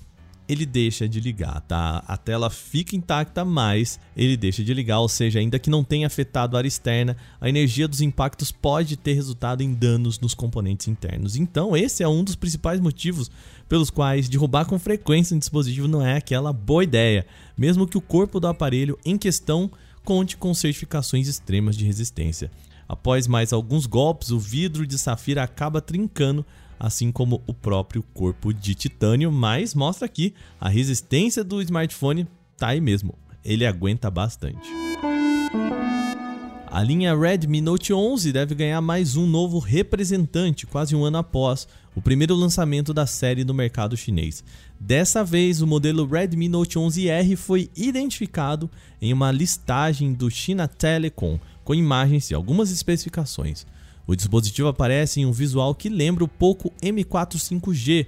ele 0.47 0.65
deixa 0.65 1.07
de 1.07 1.19
ligar, 1.19 1.61
tá? 1.61 2.03
A 2.07 2.17
tela 2.17 2.49
fica 2.49 2.95
intacta, 2.95 3.45
mas 3.45 3.99
ele 4.15 4.35
deixa 4.35 4.63
de 4.63 4.73
ligar, 4.73 4.99
ou 4.99 5.07
seja, 5.07 5.39
ainda 5.39 5.57
que 5.57 5.69
não 5.69 5.83
tenha 5.83 6.07
afetado 6.07 6.55
a 6.55 6.59
área 6.59 6.67
externa, 6.67 7.15
a 7.39 7.47
energia 7.47 7.87
dos 7.87 8.01
impactos 8.01 8.51
pode 8.51 8.97
ter 8.97 9.13
resultado 9.13 9.61
em 9.61 9.73
danos 9.73 10.19
nos 10.19 10.33
componentes 10.33 10.87
internos. 10.87 11.35
Então, 11.35 11.75
esse 11.75 12.03
é 12.03 12.07
um 12.07 12.23
dos 12.23 12.35
principais 12.35 12.79
motivos 12.79 13.31
pelos 13.69 13.89
quais 13.89 14.27
derrubar 14.27 14.65
com 14.65 14.77
frequência 14.77 15.35
um 15.35 15.39
dispositivo 15.39 15.87
não 15.87 16.05
é 16.05 16.17
aquela 16.17 16.51
boa 16.51 16.83
ideia, 16.83 17.25
mesmo 17.57 17.87
que 17.87 17.97
o 17.97 18.01
corpo 18.01 18.39
do 18.39 18.47
aparelho 18.47 18.99
em 19.05 19.17
questão 19.17 19.71
conte 20.03 20.35
com 20.35 20.53
certificações 20.53 21.27
extremas 21.27 21.77
de 21.77 21.85
resistência. 21.85 22.51
Após 22.87 23.27
mais 23.27 23.53
alguns 23.53 23.85
golpes, 23.85 24.29
o 24.29 24.39
vidro 24.39 24.85
de 24.85 24.99
safira 24.99 25.41
acaba 25.41 25.81
trincando 25.81 26.45
assim 26.83 27.13
como 27.13 27.41
o 27.47 27.53
próprio 27.53 28.03
corpo 28.13 28.53
de 28.53 28.75
titânio, 28.75 29.31
mas 29.31 29.73
mostra 29.73 30.05
aqui 30.05 30.33
a 30.59 30.67
resistência 30.67 31.41
do 31.41 31.61
smartphone 31.61 32.27
tá 32.57 32.67
aí 32.67 32.81
mesmo. 32.81 33.15
Ele 33.41 33.65
aguenta 33.65 34.11
bastante. 34.11 34.67
A 36.67 36.83
linha 36.83 37.17
Redmi 37.17 37.61
Note 37.61 37.93
11 37.93 38.33
deve 38.33 38.53
ganhar 38.53 38.81
mais 38.81 39.15
um 39.15 39.25
novo 39.25 39.59
representante, 39.59 40.67
quase 40.67 40.93
um 40.93 41.05
ano 41.05 41.19
após 41.19 41.69
o 41.95 42.01
primeiro 42.01 42.35
lançamento 42.35 42.93
da 42.93 43.05
série 43.05 43.45
no 43.45 43.53
mercado 43.53 43.95
chinês. 43.95 44.43
Dessa 44.77 45.23
vez, 45.23 45.61
o 45.61 45.67
modelo 45.67 46.05
Redmi 46.05 46.49
Note 46.49 46.77
11R 46.77 47.37
foi 47.37 47.69
identificado 47.77 48.69
em 49.01 49.13
uma 49.13 49.31
listagem 49.31 50.11
do 50.11 50.29
China 50.29 50.67
Telecom 50.67 51.39
com 51.63 51.73
imagens 51.73 52.29
e 52.29 52.33
algumas 52.33 52.71
especificações. 52.71 53.65
O 54.05 54.15
dispositivo 54.15 54.67
aparece 54.67 55.21
em 55.21 55.25
um 55.25 55.31
visual 55.31 55.73
que 55.73 55.89
lembra 55.89 56.23
o 56.23 56.27
Poco 56.27 56.71
M4 56.81 57.37
5G, 57.37 58.07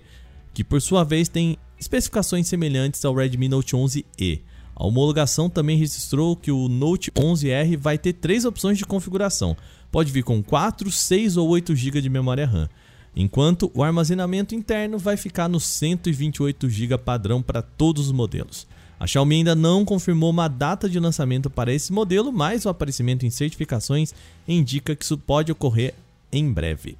que 0.53 0.63
por 0.63 0.81
sua 0.81 1.03
vez 1.03 1.29
tem 1.29 1.57
especificações 1.79 2.47
semelhantes 2.47 3.03
ao 3.05 3.13
Redmi 3.13 3.47
Note 3.47 3.75
11E. 3.75 4.41
A 4.75 4.85
homologação 4.85 5.49
também 5.49 5.77
registrou 5.77 6.35
que 6.35 6.51
o 6.51 6.67
Note 6.67 7.09
11R 7.11 7.77
vai 7.77 7.97
ter 7.97 8.13
três 8.13 8.43
opções 8.43 8.77
de 8.77 8.85
configuração. 8.85 9.55
Pode 9.89 10.11
vir 10.11 10.23
com 10.23 10.43
4, 10.43 10.91
6 10.91 11.37
ou 11.37 11.47
8 11.47 11.73
GB 11.73 12.01
de 12.01 12.09
memória 12.09 12.45
RAM, 12.45 12.67
enquanto 13.15 13.71
o 13.73 13.81
armazenamento 13.81 14.53
interno 14.53 14.97
vai 14.97 15.15
ficar 15.15 15.47
no 15.47 15.61
128 15.61 16.69
GB 16.69 16.97
padrão 16.97 17.41
para 17.41 17.61
todos 17.61 18.07
os 18.07 18.11
modelos. 18.11 18.67
A 18.99 19.05
Xiaomi 19.05 19.37
ainda 19.37 19.55
não 19.55 19.83
confirmou 19.83 20.29
uma 20.29 20.47
data 20.47 20.89
de 20.89 20.99
lançamento 20.99 21.49
para 21.49 21.73
esse 21.73 21.91
modelo, 21.91 22.31
mas 22.31 22.65
o 22.65 22.69
aparecimento 22.69 23.25
em 23.25 23.29
certificações 23.29 24.13
indica 24.47 24.95
que 24.95 25.03
isso 25.03 25.17
pode 25.17 25.51
ocorrer 25.51 25.93
em 26.31 26.51
breve. 26.51 26.97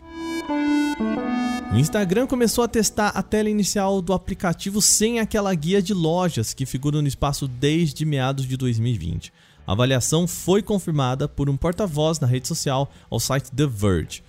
O 1.71 1.77
Instagram 1.77 2.27
começou 2.27 2.63
a 2.63 2.67
testar 2.67 3.09
a 3.09 3.21
tela 3.21 3.49
inicial 3.49 4.01
do 4.01 4.13
aplicativo 4.13 4.81
sem 4.81 5.19
aquela 5.19 5.53
guia 5.53 5.81
de 5.81 5.93
lojas 5.93 6.53
que 6.53 6.65
figura 6.65 7.01
no 7.01 7.07
espaço 7.07 7.47
desde 7.47 8.05
meados 8.05 8.45
de 8.45 8.55
2020. 8.55 9.33
A 9.67 9.71
avaliação 9.71 10.27
foi 10.27 10.61
confirmada 10.61 11.27
por 11.27 11.49
um 11.49 11.57
porta-voz 11.57 12.19
na 12.19 12.27
rede 12.27 12.47
social 12.47 12.89
ao 13.09 13.19
site 13.19 13.51
The 13.51 13.65
Verge. 13.65 14.23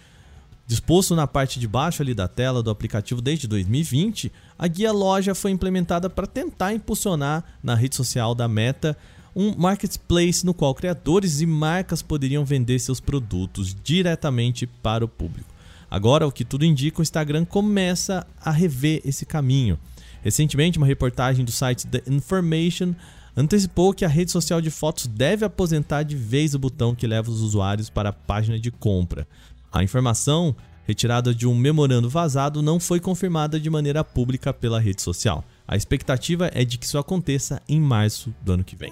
Disposto 0.67 1.15
na 1.15 1.29
parte 1.29 1.61
de 1.61 1.69
baixo 1.69 2.03
ali 2.03 2.13
da 2.13 2.27
tela 2.27 2.61
do 2.63 2.71
aplicativo 2.71 3.21
desde 3.23 3.47
2020, 3.47 4.33
a 4.59 4.67
guia 4.67 4.91
loja 4.91 5.35
foi 5.35 5.53
implementada 5.53 6.11
para 6.11 6.27
tentar 6.27 6.73
impulsionar 6.73 7.45
na 7.63 7.75
rede 7.75 7.95
social 7.95 8.35
da 8.35 8.49
Meta 8.49 8.97
um 9.35 9.55
marketplace 9.55 10.45
no 10.45 10.55
qual 10.55 10.75
criadores 10.75 11.41
e 11.41 11.47
marcas 11.47 12.03
poderiam 12.03 12.45
vender 12.45 12.79
seus 12.79 13.01
produtos 13.01 13.77
diretamente 13.85 14.67
para 14.67 15.05
o 15.05 15.09
público. 15.09 15.55
Agora, 15.91 16.27
o 16.27 16.33
que 16.33 16.45
tudo 16.45 16.65
indica, 16.65 17.01
o 17.01 17.03
Instagram 17.03 17.45
começa 17.45 18.27
a 18.41 18.51
rever 18.51 19.03
esse 19.05 19.25
caminho. 19.25 19.79
Recentemente, 20.23 20.79
uma 20.79 20.87
reportagem 20.87 21.45
do 21.45 21.53
site 21.53 21.87
The 21.87 22.03
Information 22.09 22.95
antecipou 23.37 23.93
que 23.93 24.05
a 24.05 24.09
rede 24.09 24.33
social 24.33 24.61
de 24.61 24.71
fotos 24.71 25.07
deve 25.07 25.45
aposentar 25.45 26.03
de 26.03 26.17
vez 26.17 26.55
o 26.55 26.59
botão 26.59 26.95
que 26.95 27.07
leva 27.07 27.31
os 27.31 27.41
usuários 27.41 27.91
para 27.91 28.09
a 28.09 28.13
página 28.13 28.59
de 28.59 28.71
compra. 28.71 29.29
A 29.77 29.85
informação, 29.85 30.57
retirada 30.87 31.35
de 31.35 31.47
um 31.47 31.55
memorando 31.55 32.09
vazado, 32.09 32.63
não 32.63 32.81
foi 32.81 32.99
confirmada 32.99 33.61
de 33.61 33.69
maneira 33.69 34.03
pública 34.03 34.51
pela 34.51 34.81
rede 34.81 35.03
social. 35.03 35.45
A 35.69 35.77
expectativa 35.77 36.51
é 36.55 36.65
de 36.65 36.79
que 36.79 36.87
isso 36.87 36.97
aconteça 36.97 37.61
em 37.69 37.79
março 37.79 38.35
do 38.41 38.53
ano 38.53 38.65
que 38.65 38.75
vem. 38.75 38.91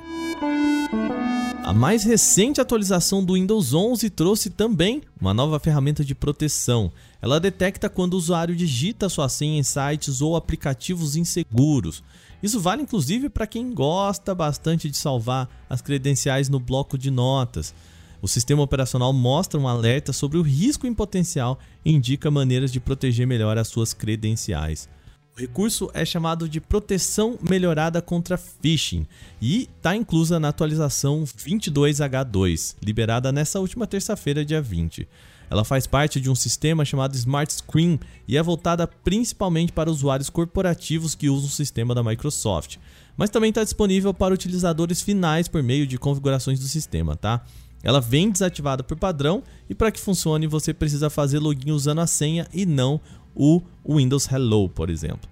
A 1.64 1.72
mais 1.72 2.04
recente 2.04 2.60
atualização 2.60 3.24
do 3.24 3.32
Windows 3.32 3.72
11 3.72 4.10
trouxe 4.10 4.50
também 4.50 5.00
uma 5.18 5.32
nova 5.32 5.58
ferramenta 5.58 6.04
de 6.04 6.14
proteção. 6.14 6.92
Ela 7.22 7.40
detecta 7.40 7.88
quando 7.88 8.12
o 8.12 8.18
usuário 8.18 8.54
digita 8.54 9.08
sua 9.08 9.30
senha 9.30 9.58
em 9.58 9.62
sites 9.62 10.20
ou 10.20 10.36
aplicativos 10.36 11.16
inseguros. 11.16 12.04
Isso 12.42 12.60
vale 12.60 12.82
inclusive 12.82 13.30
para 13.30 13.46
quem 13.46 13.72
gosta 13.72 14.34
bastante 14.34 14.90
de 14.90 14.98
salvar 14.98 15.48
as 15.70 15.80
credenciais 15.80 16.50
no 16.50 16.60
bloco 16.60 16.98
de 16.98 17.10
notas. 17.10 17.74
O 18.20 18.28
sistema 18.28 18.62
operacional 18.62 19.12
mostra 19.12 19.58
um 19.60 19.68
alerta 19.68 20.12
sobre 20.12 20.38
o 20.38 20.42
risco 20.42 20.86
em 20.86 20.94
potencial 20.94 21.58
e 21.84 21.92
indica 21.92 22.30
maneiras 22.30 22.72
de 22.72 22.80
proteger 22.80 23.26
melhor 23.26 23.58
as 23.58 23.68
suas 23.68 23.92
credenciais. 23.92 24.88
O 25.36 25.40
recurso 25.40 25.90
é 25.92 26.04
chamado 26.04 26.48
de 26.48 26.60
proteção 26.60 27.36
melhorada 27.42 28.00
contra 28.00 28.38
phishing 28.38 29.04
e 29.42 29.68
está 29.76 29.96
inclusa 29.96 30.38
na 30.38 30.50
atualização 30.50 31.24
22H2, 31.24 32.76
liberada 32.80 33.32
nessa 33.32 33.58
última 33.58 33.84
terça-feira, 33.84 34.44
dia 34.44 34.62
20. 34.62 35.08
Ela 35.50 35.64
faz 35.64 35.88
parte 35.88 36.20
de 36.20 36.30
um 36.30 36.36
sistema 36.36 36.84
chamado 36.84 37.16
Smart 37.16 37.52
Screen 37.52 37.98
e 38.28 38.36
é 38.36 38.42
voltada 38.42 38.86
principalmente 38.86 39.72
para 39.72 39.90
usuários 39.90 40.30
corporativos 40.30 41.16
que 41.16 41.28
usam 41.28 41.48
o 41.48 41.52
sistema 41.52 41.96
da 41.96 42.02
Microsoft, 42.02 42.76
mas 43.16 43.28
também 43.28 43.50
está 43.50 43.64
disponível 43.64 44.14
para 44.14 44.34
utilizadores 44.34 45.02
finais 45.02 45.48
por 45.48 45.64
meio 45.64 45.86
de 45.86 45.98
configurações 45.98 46.60
do 46.60 46.66
sistema, 46.66 47.16
tá? 47.16 47.44
Ela 47.84 48.00
vem 48.00 48.30
desativada 48.30 48.82
por 48.82 48.96
padrão 48.96 49.42
e 49.68 49.74
para 49.74 49.92
que 49.92 50.00
funcione 50.00 50.46
você 50.46 50.72
precisa 50.72 51.10
fazer 51.10 51.38
login 51.38 51.70
usando 51.70 52.00
a 52.00 52.06
senha 52.06 52.48
e 52.52 52.64
não 52.64 52.98
o 53.34 53.60
Windows 53.86 54.26
Hello, 54.26 54.68
por 54.68 54.88
exemplo. 54.88 55.28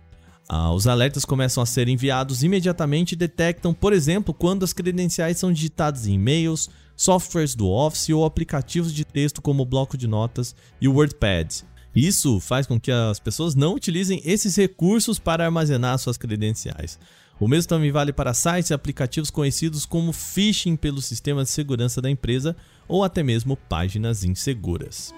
Ah, 0.49 0.71
os 0.73 0.87
alertas 0.87 1.25
começam 1.25 1.63
a 1.63 1.67
ser 1.67 1.89
enviados 1.89 2.43
imediatamente 2.43 3.13
e 3.13 3.17
detectam, 3.17 3.73
por 3.73 3.93
exemplo, 3.93 4.35
quando 4.35 4.65
as 4.65 4.75
credenciais 4.75 5.39
são 5.39 5.51
digitadas 5.51 6.07
em 6.07 6.15
e-mails, 6.15 6.69
softwares 6.95 7.55
do 7.55 7.69
Office 7.71 8.11
ou 8.11 8.25
aplicativos 8.25 8.93
de 8.93 9.05
texto 9.05 9.41
como 9.41 9.63
o 9.63 9.67
bloco 9.67 9.97
de 9.97 10.07
notas 10.07 10.55
e 10.79 10.87
o 10.87 10.93
WordPad. 10.93 11.63
Isso 11.95 12.41
faz 12.41 12.67
com 12.67 12.81
que 12.81 12.91
as 12.91 13.19
pessoas 13.19 13.55
não 13.55 13.75
utilizem 13.75 14.21
esses 14.25 14.57
recursos 14.57 15.19
para 15.19 15.45
armazenar 15.45 15.99
suas 15.99 16.19
credenciais. 16.19 16.99
O 17.41 17.49
mesmo 17.49 17.69
também 17.69 17.91
vale 17.91 18.13
para 18.13 18.35
sites 18.35 18.71
e 18.71 18.75
aplicativos 18.75 19.31
conhecidos 19.31 19.85
como 19.85 20.13
phishing 20.13 20.77
pelo 20.77 21.03
sistema 21.03 21.43
de 21.43 21.51
segurança 21.51 22.01
da 22.01 22.11
empresa 22.11 22.57
ou 22.87 23.03
até 23.03 23.23
mesmo 23.23 23.57
páginas 23.57 24.23
inseguras. 24.25 25.13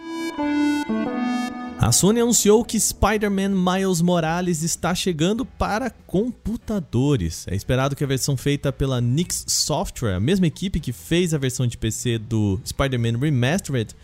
A 1.79 1.93
Sony 1.93 2.21
anunciou 2.21 2.65
que 2.65 2.81
Spider-Man 2.81 3.51
Miles 3.51 4.01
Morales 4.01 4.63
está 4.63 4.95
chegando 4.95 5.45
para 5.45 5.91
computadores. 5.91 7.47
É 7.47 7.55
esperado 7.55 7.95
que 7.95 8.03
a 8.03 8.07
versão 8.07 8.39
feita 8.39 8.73
pela 8.73 9.03
Nix 9.03 9.45
Software, 9.49 10.15
a 10.15 10.21
mesma 10.21 10.47
equipe 10.47 10.81
que 10.81 10.93
fez 10.93 11.35
a 11.35 11.39
versão 11.39 11.67
de 11.67 11.77
PC 11.77 12.17
do 12.17 12.59
Spider-Man 12.65 13.19
Remastered, 13.19 13.95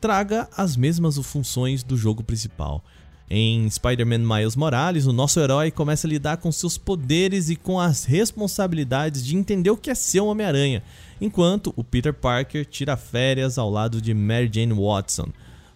traga 0.00 0.48
as 0.56 0.76
mesmas 0.76 1.18
funções 1.18 1.82
do 1.82 1.96
jogo 1.96 2.22
principal. 2.22 2.82
Em 3.28 3.68
Spider-Man 3.68 4.18
Miles 4.18 4.54
Morales, 4.54 5.04
o 5.04 5.12
nosso 5.12 5.40
herói 5.40 5.72
começa 5.72 6.06
a 6.06 6.10
lidar 6.10 6.36
com 6.36 6.52
seus 6.52 6.78
poderes 6.78 7.50
e 7.50 7.56
com 7.56 7.80
as 7.80 8.04
responsabilidades 8.04 9.24
de 9.24 9.36
entender 9.36 9.70
o 9.70 9.76
que 9.76 9.90
é 9.90 9.96
ser 9.96 10.20
um 10.20 10.26
Homem-Aranha, 10.26 10.80
enquanto 11.20 11.74
o 11.74 11.82
Peter 11.82 12.14
Parker 12.14 12.64
tira 12.64 12.96
férias 12.96 13.58
ao 13.58 13.68
lado 13.68 14.00
de 14.00 14.14
Mary 14.14 14.48
Jane 14.52 14.72
Watson. 14.72 15.26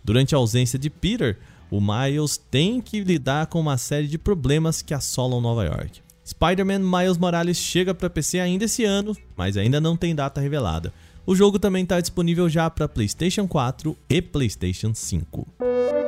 Durante 0.04 0.32
a 0.32 0.38
ausência 0.38 0.78
de 0.78 0.88
Peter, 0.88 1.38
o 1.68 1.80
Miles 1.80 2.36
tem 2.36 2.80
que 2.80 3.02
lidar 3.02 3.48
com 3.48 3.58
uma 3.58 3.76
série 3.76 4.06
de 4.06 4.16
problemas 4.16 4.80
que 4.80 4.94
assolam 4.94 5.40
Nova 5.40 5.64
York. 5.64 6.00
Spider-Man 6.24 6.78
Miles 6.78 7.18
Morales 7.18 7.56
chega 7.56 7.92
para 7.92 8.08
PC 8.08 8.38
ainda 8.38 8.66
esse 8.66 8.84
ano, 8.84 9.16
mas 9.36 9.56
ainda 9.56 9.80
não 9.80 9.96
tem 9.96 10.14
data 10.14 10.40
revelada. 10.40 10.92
O 11.26 11.34
jogo 11.34 11.58
também 11.58 11.82
está 11.82 12.00
disponível 12.00 12.48
já 12.48 12.70
para 12.70 12.88
PlayStation 12.88 13.48
4 13.48 13.96
e 14.08 14.22
PlayStation 14.22 14.94
5. 14.94 15.99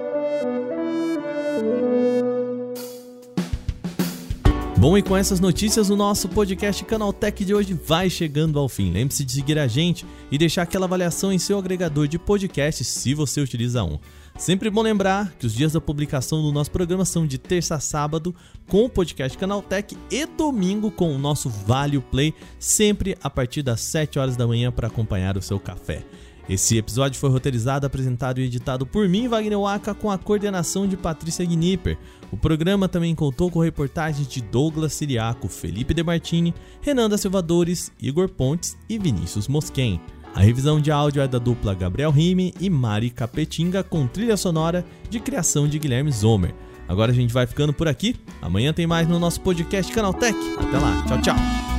Bom, 4.82 4.98
e 4.98 5.02
com 5.02 5.16
essas 5.16 5.38
notícias, 5.38 5.90
o 5.90 5.96
nosso 5.96 6.28
podcast 6.28 6.84
Canaltech 6.84 7.44
de 7.44 7.54
hoje 7.54 7.72
vai 7.72 8.10
chegando 8.10 8.58
ao 8.58 8.68
fim. 8.68 8.90
Lembre-se 8.90 9.24
de 9.24 9.30
seguir 9.30 9.56
a 9.56 9.68
gente 9.68 10.04
e 10.28 10.36
deixar 10.36 10.62
aquela 10.62 10.86
avaliação 10.86 11.32
em 11.32 11.38
seu 11.38 11.56
agregador 11.56 12.08
de 12.08 12.18
podcast 12.18 12.82
se 12.82 13.14
você 13.14 13.40
utiliza 13.40 13.84
um. 13.84 13.96
Sempre 14.36 14.68
bom 14.70 14.82
lembrar 14.82 15.34
que 15.38 15.46
os 15.46 15.54
dias 15.54 15.74
da 15.74 15.80
publicação 15.80 16.42
do 16.42 16.50
nosso 16.50 16.72
programa 16.72 17.04
são 17.04 17.24
de 17.28 17.38
terça 17.38 17.76
a 17.76 17.80
sábado 17.80 18.34
com 18.66 18.84
o 18.84 18.90
podcast 18.90 19.38
Canaltech 19.38 19.96
e 20.10 20.26
domingo 20.26 20.90
com 20.90 21.14
o 21.14 21.18
nosso 21.18 21.48
Vale 21.48 22.00
Play, 22.00 22.34
sempre 22.58 23.16
a 23.22 23.30
partir 23.30 23.62
das 23.62 23.82
7 23.82 24.18
horas 24.18 24.36
da 24.36 24.48
manhã 24.48 24.72
para 24.72 24.88
acompanhar 24.88 25.36
o 25.36 25.42
seu 25.42 25.60
café. 25.60 26.04
Esse 26.52 26.76
episódio 26.76 27.18
foi 27.18 27.30
roteirizado, 27.30 27.86
apresentado 27.86 28.38
e 28.38 28.44
editado 28.44 28.84
por 28.84 29.08
mim, 29.08 29.26
Wagner 29.26 29.58
Waka, 29.58 29.94
com 29.94 30.10
a 30.10 30.18
coordenação 30.18 30.86
de 30.86 30.98
Patrícia 30.98 31.46
Gnipper. 31.46 31.96
O 32.30 32.36
programa 32.36 32.86
também 32.86 33.14
contou 33.14 33.50
com 33.50 33.58
reportagens 33.58 34.28
de 34.28 34.42
Douglas 34.42 34.92
Siriaco, 34.92 35.48
Felipe 35.48 35.94
De 35.94 36.02
Martini, 36.02 36.52
Renan 36.82 37.08
da 37.08 37.16
Silvadores, 37.16 37.90
Igor 37.98 38.28
Pontes 38.28 38.76
e 38.86 38.98
Vinícius 38.98 39.48
Mosquen. 39.48 39.98
A 40.34 40.40
revisão 40.40 40.78
de 40.78 40.90
áudio 40.90 41.22
é 41.22 41.28
da 41.28 41.38
dupla 41.38 41.72
Gabriel 41.72 42.10
Rime 42.10 42.52
e 42.60 42.68
Mari 42.68 43.08
Capetinga, 43.08 43.82
com 43.82 44.06
trilha 44.06 44.36
sonora 44.36 44.84
de 45.08 45.20
criação 45.20 45.66
de 45.66 45.78
Guilherme 45.78 46.12
Zomer. 46.12 46.54
Agora 46.86 47.12
a 47.12 47.14
gente 47.14 47.32
vai 47.32 47.46
ficando 47.46 47.72
por 47.72 47.88
aqui. 47.88 48.14
Amanhã 48.42 48.74
tem 48.74 48.86
mais 48.86 49.08
no 49.08 49.18
nosso 49.18 49.40
podcast 49.40 49.90
Canaltech. 49.90 50.36
Até 50.58 50.78
lá, 50.78 51.02
tchau, 51.08 51.22
tchau. 51.22 51.71